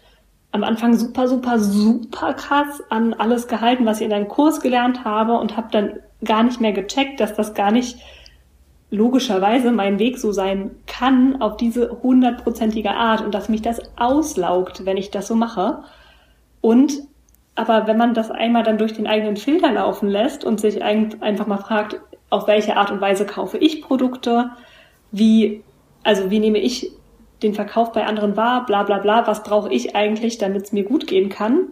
[0.51, 5.03] am Anfang super, super, super krass an alles gehalten, was ich in deinem Kurs gelernt
[5.03, 7.97] habe und habe dann gar nicht mehr gecheckt, dass das gar nicht
[8.89, 14.85] logischerweise mein Weg so sein kann auf diese hundertprozentige Art und dass mich das auslaugt,
[14.85, 15.83] wenn ich das so mache.
[16.61, 17.01] Und
[17.55, 21.47] aber wenn man das einmal dann durch den eigenen Filter laufen lässt und sich einfach
[21.47, 21.99] mal fragt,
[22.29, 24.51] auf welche Art und Weise kaufe ich Produkte,
[25.11, 25.63] wie,
[26.03, 26.91] also wie nehme ich
[27.41, 30.83] den Verkauf bei anderen wahr, bla bla bla, was brauche ich eigentlich, damit es mir
[30.83, 31.69] gut gehen kann?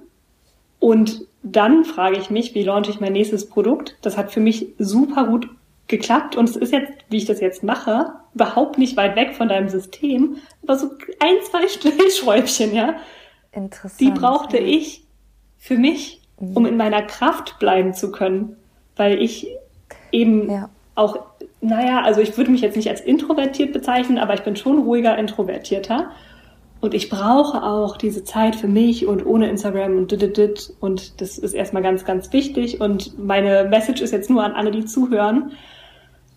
[0.80, 3.98] Und dann frage ich mich, wie launche ich mein nächstes Produkt?
[4.02, 5.48] Das hat für mich super gut
[5.88, 9.48] geklappt und es ist jetzt, wie ich das jetzt mache, überhaupt nicht weit weg von
[9.48, 10.90] deinem System, aber so
[11.20, 12.96] ein, zwei Stellschräubchen, ja.
[13.52, 14.02] Interessant.
[14.02, 14.66] Die brauchte ja.
[14.66, 15.06] ich
[15.60, 16.66] für mich, um mhm.
[16.66, 18.58] in meiner Kraft bleiben zu können,
[18.96, 19.48] weil ich
[20.12, 20.70] eben ja.
[20.96, 21.20] auch,
[21.62, 25.16] naja, also ich würde mich jetzt nicht als introvertiert bezeichnen, aber ich bin schon ruhiger
[25.18, 26.12] introvertierter.
[26.86, 31.40] Und ich brauche auch diese Zeit für mich und ohne Instagram und dit, und das
[31.40, 32.80] ist erstmal ganz, ganz wichtig.
[32.80, 35.54] Und meine Message ist jetzt nur an alle, die zuhören.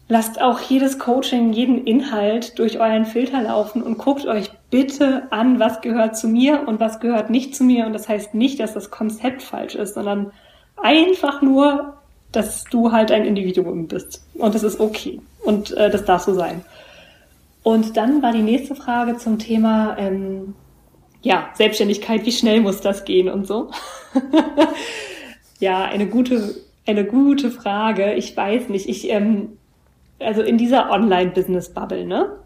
[0.09, 5.61] Lasst auch jedes Coaching, jeden Inhalt durch euren Filter laufen und guckt euch bitte an,
[5.61, 7.85] was gehört zu mir und was gehört nicht zu mir.
[7.85, 10.33] Und das heißt nicht, dass das Konzept falsch ist, sondern
[10.79, 11.99] einfach nur,
[12.33, 14.25] dass du halt ein Individuum bist.
[14.33, 15.21] Und das ist okay.
[15.45, 16.65] Und äh, das darf so sein.
[17.69, 20.55] Und dann war die nächste Frage zum Thema, ähm,
[21.21, 23.71] ja, Selbstständigkeit, wie schnell muss das gehen und so.
[25.61, 26.55] ja, eine gute,
[26.87, 28.15] eine gute Frage.
[28.15, 28.89] Ich weiß nicht.
[28.89, 29.59] Ich, ähm,
[30.19, 32.39] also in dieser Online-Business-Bubble, ne,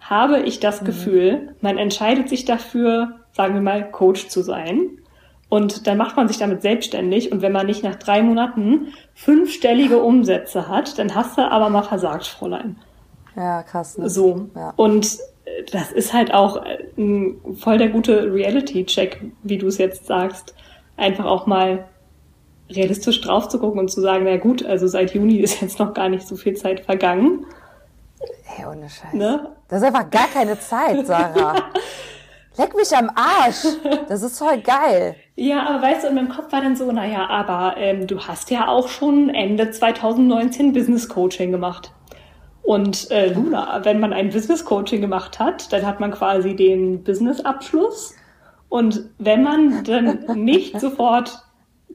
[0.00, 0.86] habe ich das mhm.
[0.86, 4.92] Gefühl, man entscheidet sich dafür, sagen wir mal, Coach zu sein.
[5.50, 7.32] Und dann macht man sich damit selbstständig.
[7.32, 11.82] Und wenn man nicht nach drei Monaten fünfstellige Umsätze hat, dann hast du aber mal
[11.82, 12.76] versagt, Fräulein.
[13.36, 13.98] Ja, krass.
[13.98, 14.10] Ne?
[14.10, 14.48] So.
[14.54, 14.72] Ja.
[14.76, 15.18] Und
[15.72, 16.62] das ist halt auch
[16.96, 20.54] ein voll der gute Reality-Check, wie du es jetzt sagst.
[20.96, 21.86] Einfach auch mal
[22.68, 25.94] realistisch drauf zu gucken und zu sagen, na gut, also seit Juni ist jetzt noch
[25.94, 27.46] gar nicht so viel Zeit vergangen.
[28.42, 29.12] Hey, ohne Scheiß.
[29.12, 29.50] Ne?
[29.68, 31.54] Das ist einfach gar keine Zeit, Sarah.
[32.56, 33.64] Leck mich am Arsch.
[34.08, 35.14] Das ist voll geil.
[35.36, 38.50] Ja, aber weißt du, in meinem Kopf war dann so, naja, aber ähm, du hast
[38.50, 41.92] ja auch schon Ende 2019 Business Coaching gemacht.
[42.62, 47.02] Und äh, Luna, wenn man ein Business Coaching gemacht hat, dann hat man quasi den
[47.02, 48.14] Business Abschluss.
[48.68, 51.42] Und wenn man dann nicht sofort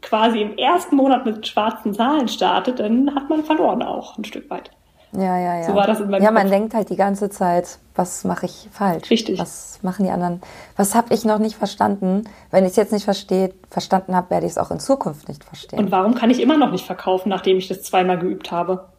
[0.01, 4.49] quasi im ersten Monat mit schwarzen Zahlen startet, dann hat man verloren auch ein Stück
[4.49, 4.71] weit.
[5.13, 5.63] Ja, ja, ja.
[5.63, 6.39] So war das in meinem Ja, Kopf.
[6.39, 9.09] man denkt halt die ganze Zeit, was mache ich falsch?
[9.09, 9.39] Richtig.
[9.39, 10.41] Was machen die anderen?
[10.75, 12.25] Was habe ich noch nicht verstanden?
[12.51, 15.45] Wenn ich es jetzt nicht verstehe, verstanden habe, werde ich es auch in Zukunft nicht
[15.45, 15.79] verstehen.
[15.79, 18.89] Und warum kann ich immer noch nicht verkaufen, nachdem ich das zweimal geübt habe?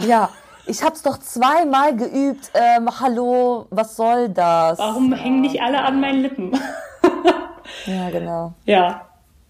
[0.00, 0.30] Ja,
[0.66, 2.50] ich habe es doch zweimal geübt.
[2.54, 4.78] Ähm, hallo, was soll das?
[4.78, 6.52] Warum hängen nicht alle an meinen Lippen?
[7.86, 8.52] ja, genau.
[8.64, 9.02] Ja,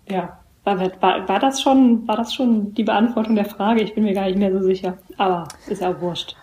[0.08, 0.38] ja.
[0.64, 3.82] War, war, war, das schon, war das schon die Beantwortung der Frage?
[3.82, 4.96] Ich bin mir gar nicht mehr so sicher.
[5.18, 6.36] Aber ist ja wurscht.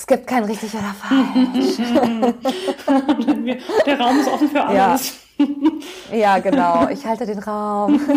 [0.00, 1.76] Es gibt kein richtig oder falsch.
[3.86, 5.12] der Raum ist offen für alles.
[6.10, 6.88] Ja, ja genau.
[6.88, 8.00] Ich halte den Raum.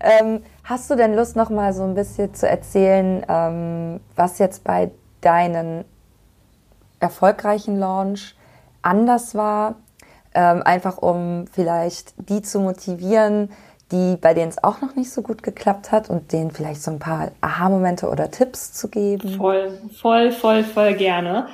[0.00, 4.64] ähm, hast du denn Lust, noch mal so ein bisschen zu erzählen, ähm, was jetzt
[4.64, 5.84] bei deinen
[7.00, 8.34] erfolgreichen Launch
[8.80, 9.74] anders war
[10.34, 13.50] ähm, einfach um vielleicht die zu motivieren,
[13.92, 16.90] die, bei denen es auch noch nicht so gut geklappt hat und denen vielleicht so
[16.90, 19.36] ein paar Aha-Momente oder Tipps zu geben?
[19.36, 21.48] Voll, voll, voll, voll gerne.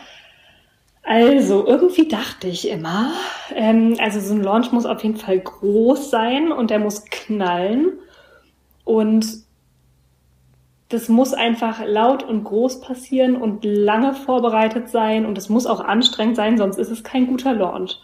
[1.03, 3.12] Also, irgendwie dachte ich immer,
[3.55, 7.93] ähm, also so ein Launch muss auf jeden Fall groß sein und der muss knallen.
[8.84, 9.47] Und
[10.89, 15.80] das muss einfach laut und groß passieren und lange vorbereitet sein und es muss auch
[15.80, 17.99] anstrengend sein, sonst ist es kein guter Launch.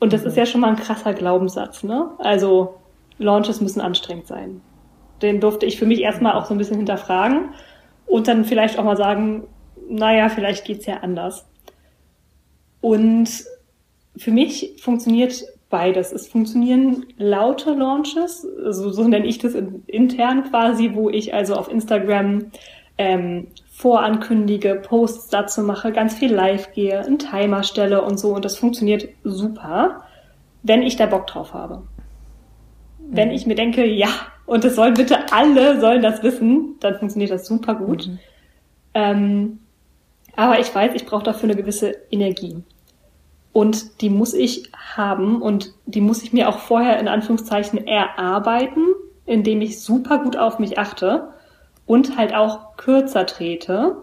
[0.00, 0.28] Und das mhm.
[0.28, 2.10] ist ja schon mal ein krasser Glaubenssatz, ne?
[2.18, 2.76] Also
[3.18, 4.60] Launches müssen anstrengend sein.
[5.22, 7.50] Den durfte ich für mich erstmal auch so ein bisschen hinterfragen
[8.06, 9.48] und dann vielleicht auch mal sagen,
[9.88, 11.46] naja, vielleicht geht's ja anders.
[12.80, 13.28] Und
[14.16, 16.12] für mich funktioniert beides.
[16.12, 19.54] Es funktionieren laute Launches, also so nenne ich das
[19.86, 22.50] intern quasi, wo ich also auf Instagram
[22.96, 28.34] ähm, vorankündige, Posts dazu mache, ganz viel live gehe, einen Timer stelle und so.
[28.34, 30.02] Und das funktioniert super,
[30.62, 31.82] wenn ich da Bock drauf habe.
[33.10, 34.08] Wenn ich mir denke, ja,
[34.46, 38.06] und das sollen bitte alle sollen das wissen, dann funktioniert das super gut.
[38.06, 38.18] Mhm.
[38.94, 39.58] Ähm,
[40.36, 42.62] aber ich weiß, ich brauche dafür eine gewisse Energie.
[43.52, 48.84] Und die muss ich haben und die muss ich mir auch vorher in Anführungszeichen erarbeiten,
[49.26, 51.30] indem ich super gut auf mich achte
[51.86, 53.96] und halt auch kürzer trete.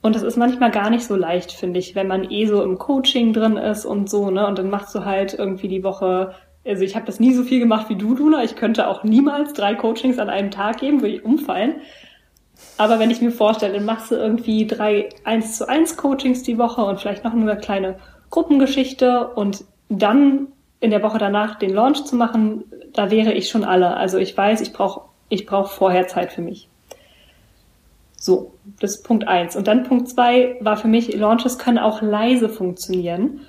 [0.00, 2.78] Und das ist manchmal gar nicht so leicht, finde ich, wenn man eh so im
[2.78, 4.46] Coaching drin ist und so, ne?
[4.46, 6.34] Und dann machst du halt irgendwie die Woche,
[6.68, 8.44] also ich habe das nie so viel gemacht wie du, Luna.
[8.44, 11.76] Ich könnte auch niemals drei Coachings an einem Tag geben, würde ich umfallen.
[12.76, 16.58] Aber wenn ich mir vorstelle, dann machst du irgendwie drei 1 zu 1 Coachings die
[16.58, 17.96] Woche und vielleicht noch eine kleine
[18.30, 20.48] Gruppengeschichte und dann
[20.80, 23.96] in der Woche danach den Launch zu machen, da wäre ich schon alle.
[23.96, 26.68] Also ich weiß, ich brauche ich brauch vorher Zeit für mich.
[28.16, 29.56] So, das ist Punkt eins.
[29.56, 33.40] Und dann Punkt zwei war für mich, Launches können auch leise funktionieren,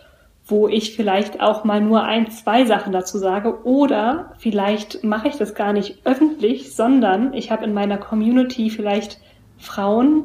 [0.49, 3.63] wo ich vielleicht auch mal nur ein, zwei Sachen dazu sage.
[3.65, 9.19] Oder vielleicht mache ich das gar nicht öffentlich, sondern ich habe in meiner Community vielleicht
[9.57, 10.23] Frauen,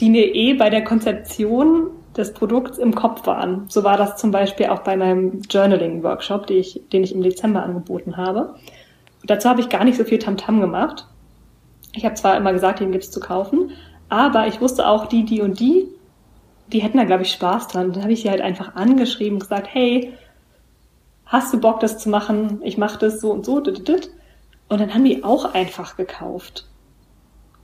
[0.00, 3.66] die mir eh bei der Konzeption des Produkts im Kopf waren.
[3.68, 7.62] So war das zum Beispiel auch bei meinem Journaling-Workshop, den ich, den ich im Dezember
[7.62, 8.54] angeboten habe.
[9.20, 11.06] Und dazu habe ich gar nicht so viel Tamtam -Tam gemacht.
[11.94, 13.70] Ich habe zwar immer gesagt, den gibt's zu kaufen,
[14.08, 15.88] aber ich wusste auch, die, die und die,
[16.72, 17.92] die hätten da, glaube ich, Spaß dran.
[17.92, 20.12] Dann habe ich sie halt einfach angeschrieben und gesagt, hey,
[21.26, 22.60] hast du Bock, das zu machen?
[22.62, 23.56] Ich mache das so und so.
[23.56, 26.66] Und dann haben die auch einfach gekauft.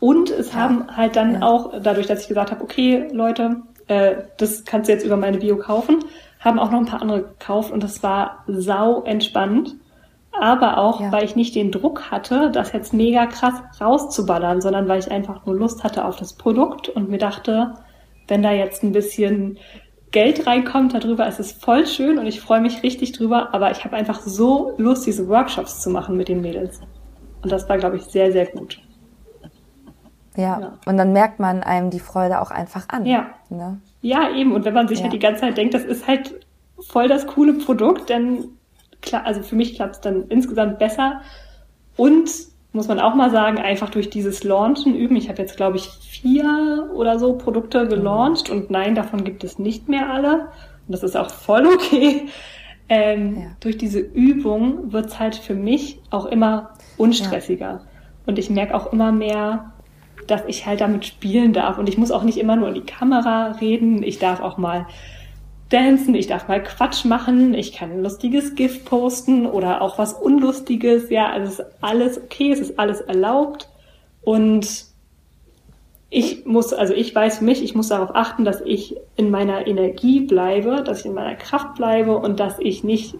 [0.00, 0.60] Und es ja.
[0.60, 1.42] haben halt dann ja.
[1.42, 5.38] auch, dadurch, dass ich gesagt habe, okay, Leute, äh, das kannst du jetzt über meine
[5.38, 6.04] Bio kaufen,
[6.40, 9.76] haben auch noch ein paar andere gekauft und das war sau entspannt.
[10.38, 11.12] Aber auch, ja.
[11.12, 15.46] weil ich nicht den Druck hatte, das jetzt mega krass rauszuballern, sondern weil ich einfach
[15.46, 17.74] nur Lust hatte auf das Produkt und mir dachte,
[18.28, 19.58] wenn da jetzt ein bisschen
[20.10, 23.84] Geld reinkommt darüber, ist es voll schön und ich freue mich richtig drüber, aber ich
[23.84, 26.80] habe einfach so Lust, diese Workshops zu machen mit den Mädels.
[27.42, 28.80] Und das war, glaube ich, sehr, sehr gut.
[30.36, 30.60] Ja.
[30.60, 30.78] ja.
[30.86, 33.06] und dann merkt man einem die Freude auch einfach an.
[33.06, 33.26] Ja.
[33.50, 33.80] Ne?
[34.00, 34.52] Ja, eben.
[34.52, 35.04] Und wenn man sich ja.
[35.04, 36.34] halt die ganze Zeit denkt, das ist halt
[36.80, 38.44] voll das coole Produkt, dann
[39.00, 41.20] klar, also für mich klappt es dann insgesamt besser.
[41.96, 42.30] Und
[42.72, 45.14] muss man auch mal sagen, einfach durch dieses Launchen üben.
[45.16, 45.88] Ich habe jetzt, glaube ich,
[46.24, 50.48] vier oder so Produkte gelauncht und nein, davon gibt es nicht mehr alle.
[50.86, 52.28] Und das ist auch voll okay.
[52.88, 53.46] Ähm, ja.
[53.60, 57.66] Durch diese Übung wird's halt für mich auch immer unstressiger.
[57.66, 57.80] Ja.
[58.24, 59.72] Und ich merke auch immer mehr,
[60.26, 61.76] dass ich halt damit spielen darf.
[61.76, 64.02] Und ich muss auch nicht immer nur in die Kamera reden.
[64.02, 64.86] Ich darf auch mal
[65.68, 70.14] dancen, ich darf mal Quatsch machen, ich kann ein lustiges GIF posten oder auch was
[70.14, 71.10] Unlustiges.
[71.10, 73.68] Ja, also es ist alles okay, es ist alles erlaubt.
[74.22, 74.93] Und
[76.14, 79.66] ich muss, also ich weiß für mich, ich muss darauf achten, dass ich in meiner
[79.66, 83.16] Energie bleibe, dass ich in meiner Kraft bleibe und dass ich nicht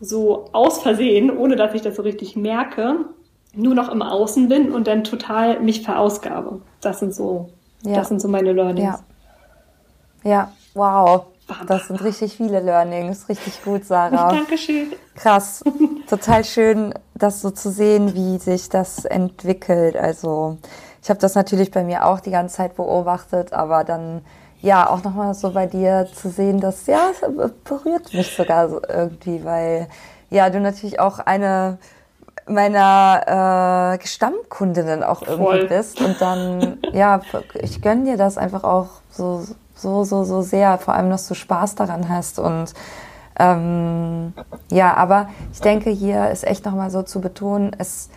[0.00, 2.96] so aus Versehen, ohne dass ich das so richtig merke,
[3.54, 6.60] nur noch im Außen bin und dann total mich verausgabe.
[6.80, 7.50] Das sind so,
[7.84, 7.94] ja.
[7.94, 8.98] das sind so meine Learnings.
[10.24, 10.30] Ja.
[10.30, 11.26] ja, wow.
[11.68, 13.28] Das sind richtig viele Learnings.
[13.28, 14.28] Richtig gut, Sarah.
[14.32, 14.92] Dankeschön.
[15.14, 15.62] Krass.
[16.08, 19.96] Total schön, das so zu sehen, wie sich das entwickelt.
[19.96, 20.58] Also,
[21.02, 24.22] ich habe das natürlich bei mir auch die ganze Zeit beobachtet, aber dann
[24.60, 27.20] ja auch nochmal so bei dir zu sehen, dass ja, es
[27.64, 29.88] berührt mich sogar so irgendwie, weil
[30.30, 31.78] ja, du natürlich auch eine
[32.46, 35.66] meiner äh, Stammkundinnen auch irgendwie Voll.
[35.66, 36.00] bist.
[36.00, 37.20] Und dann, ja,
[37.54, 39.44] ich gönn dir das einfach auch so,
[39.74, 40.78] so, so, so sehr.
[40.78, 42.38] Vor allem, dass du Spaß daran hast.
[42.38, 42.74] Und
[43.38, 44.32] ähm,
[44.70, 48.08] ja, aber ich denke, hier ist echt nochmal so zu betonen, es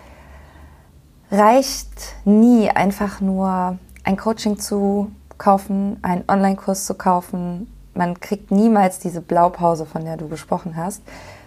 [1.31, 7.71] reicht nie einfach nur ein Coaching zu kaufen, einen Online-Kurs zu kaufen.
[7.93, 11.01] Man kriegt niemals diese Blaupause, von der du gesprochen hast,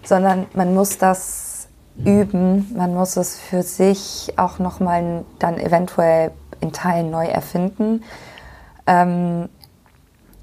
[0.04, 1.68] sondern man muss das
[2.04, 2.72] üben.
[2.76, 8.02] Man muss es für sich auch nochmal dann eventuell in Teilen neu erfinden.
[8.86, 9.48] Ähm,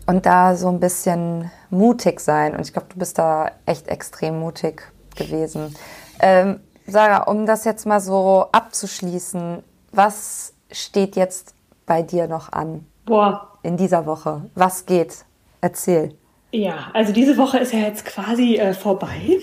[0.06, 2.56] und da so ein bisschen mutig sein.
[2.56, 4.84] Und ich glaube, du bist da echt extrem mutig
[5.16, 5.76] gewesen.
[6.20, 11.56] Ähm, Sarah, um das jetzt mal so abzuschließen, was steht jetzt
[11.86, 12.86] bei dir noch an?
[13.06, 13.52] Boah.
[13.64, 14.50] In dieser Woche.
[14.56, 15.26] Was geht?
[15.62, 16.16] Erzähl.
[16.52, 19.40] Ja, also diese Woche ist ja jetzt quasi äh, vorbei.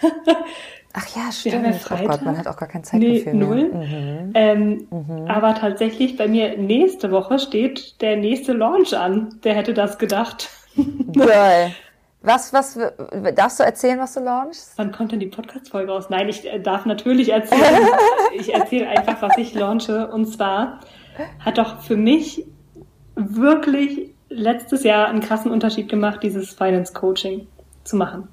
[0.96, 1.66] Ach ja, stimmt.
[1.66, 2.04] Ja Freitag.
[2.04, 3.70] Oh Gott, man hat auch gar kein Zeitgefühl nee, null.
[3.72, 4.30] Mhm.
[4.34, 5.26] Ähm, mhm.
[5.26, 9.40] Aber tatsächlich bei mir nächste Woche steht der nächste Launch an.
[9.42, 10.50] Wer hätte das gedacht?
[11.12, 11.74] Geil.
[12.24, 12.78] Was, was,
[13.34, 14.72] darfst du erzählen, was du launchst?
[14.76, 16.06] Wann kommt denn die Podcast-Folge raus?
[16.08, 17.86] Nein, ich äh, darf natürlich erzählen.
[18.34, 20.08] ich erzähle einfach, was ich launche.
[20.08, 20.80] Und zwar
[21.38, 22.46] hat doch für mich
[23.14, 27.46] wirklich letztes Jahr einen krassen Unterschied gemacht, dieses Finance Coaching
[27.84, 28.28] zu machen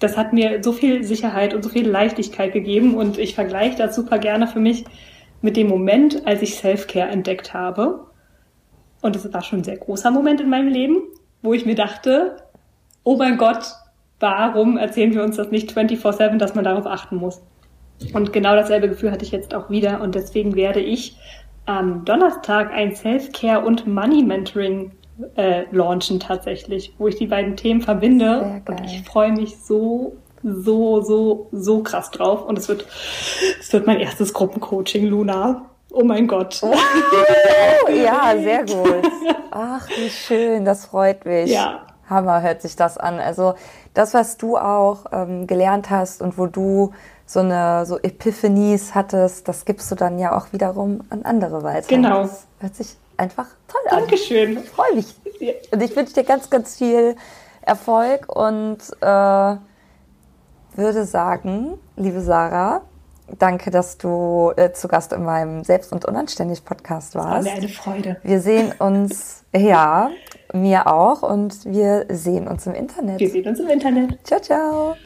[0.00, 3.96] das hat mir so viel Sicherheit und so viel Leichtigkeit gegeben und ich vergleiche das
[3.96, 4.84] super gerne für mich
[5.40, 8.06] mit dem Moment, als ich Self-Care entdeckt habe.
[9.02, 11.02] Und es war schon ein sehr großer Moment in meinem Leben,
[11.42, 12.36] wo ich mir dachte,
[13.04, 13.64] oh mein Gott,
[14.20, 17.40] warum erzählen wir uns das nicht 24-7, dass man darauf achten muss?
[18.12, 21.16] Und genau dasselbe Gefühl hatte ich jetzt auch wieder und deswegen werde ich
[21.66, 24.92] am Donnerstag ein Self-Care und Money Mentoring
[25.36, 28.62] äh, launchen tatsächlich, wo ich die beiden Themen verbinde.
[28.66, 32.46] Und ich freue mich so, so, so, so krass drauf.
[32.46, 32.86] Und es wird,
[33.60, 35.66] es wird mein erstes Gruppencoaching, Luna.
[35.90, 36.60] Oh mein Gott.
[38.04, 39.10] ja, sehr gut.
[39.50, 41.50] Ach, wie schön, das freut mich.
[41.50, 41.87] Ja.
[42.08, 43.20] Hammer hört sich das an.
[43.20, 43.54] Also
[43.94, 46.92] das, was du auch ähm, gelernt hast und wo du
[47.26, 51.88] so eine so Epiphanies hattest, das gibst du dann ja auch wiederum an andere weiter.
[51.88, 52.22] Genau.
[52.22, 54.00] Das hört sich einfach toll an.
[54.00, 54.58] Dankeschön.
[54.58, 55.14] Ich freue mich.
[55.70, 57.16] Und ich wünsche dir ganz, ganz viel
[57.62, 59.56] Erfolg und äh,
[60.74, 62.82] würde sagen, liebe Sarah,
[63.38, 67.46] danke, dass du äh, zu Gast in meinem Selbst- und Unanständig-Podcast warst.
[67.46, 68.16] Das war mir eine Freude.
[68.22, 70.10] Wir sehen uns, ja,
[70.52, 73.20] mir auch und wir sehen uns im Internet.
[73.20, 74.18] Wir sehen uns im Internet.
[74.26, 74.96] Ciao, ciao.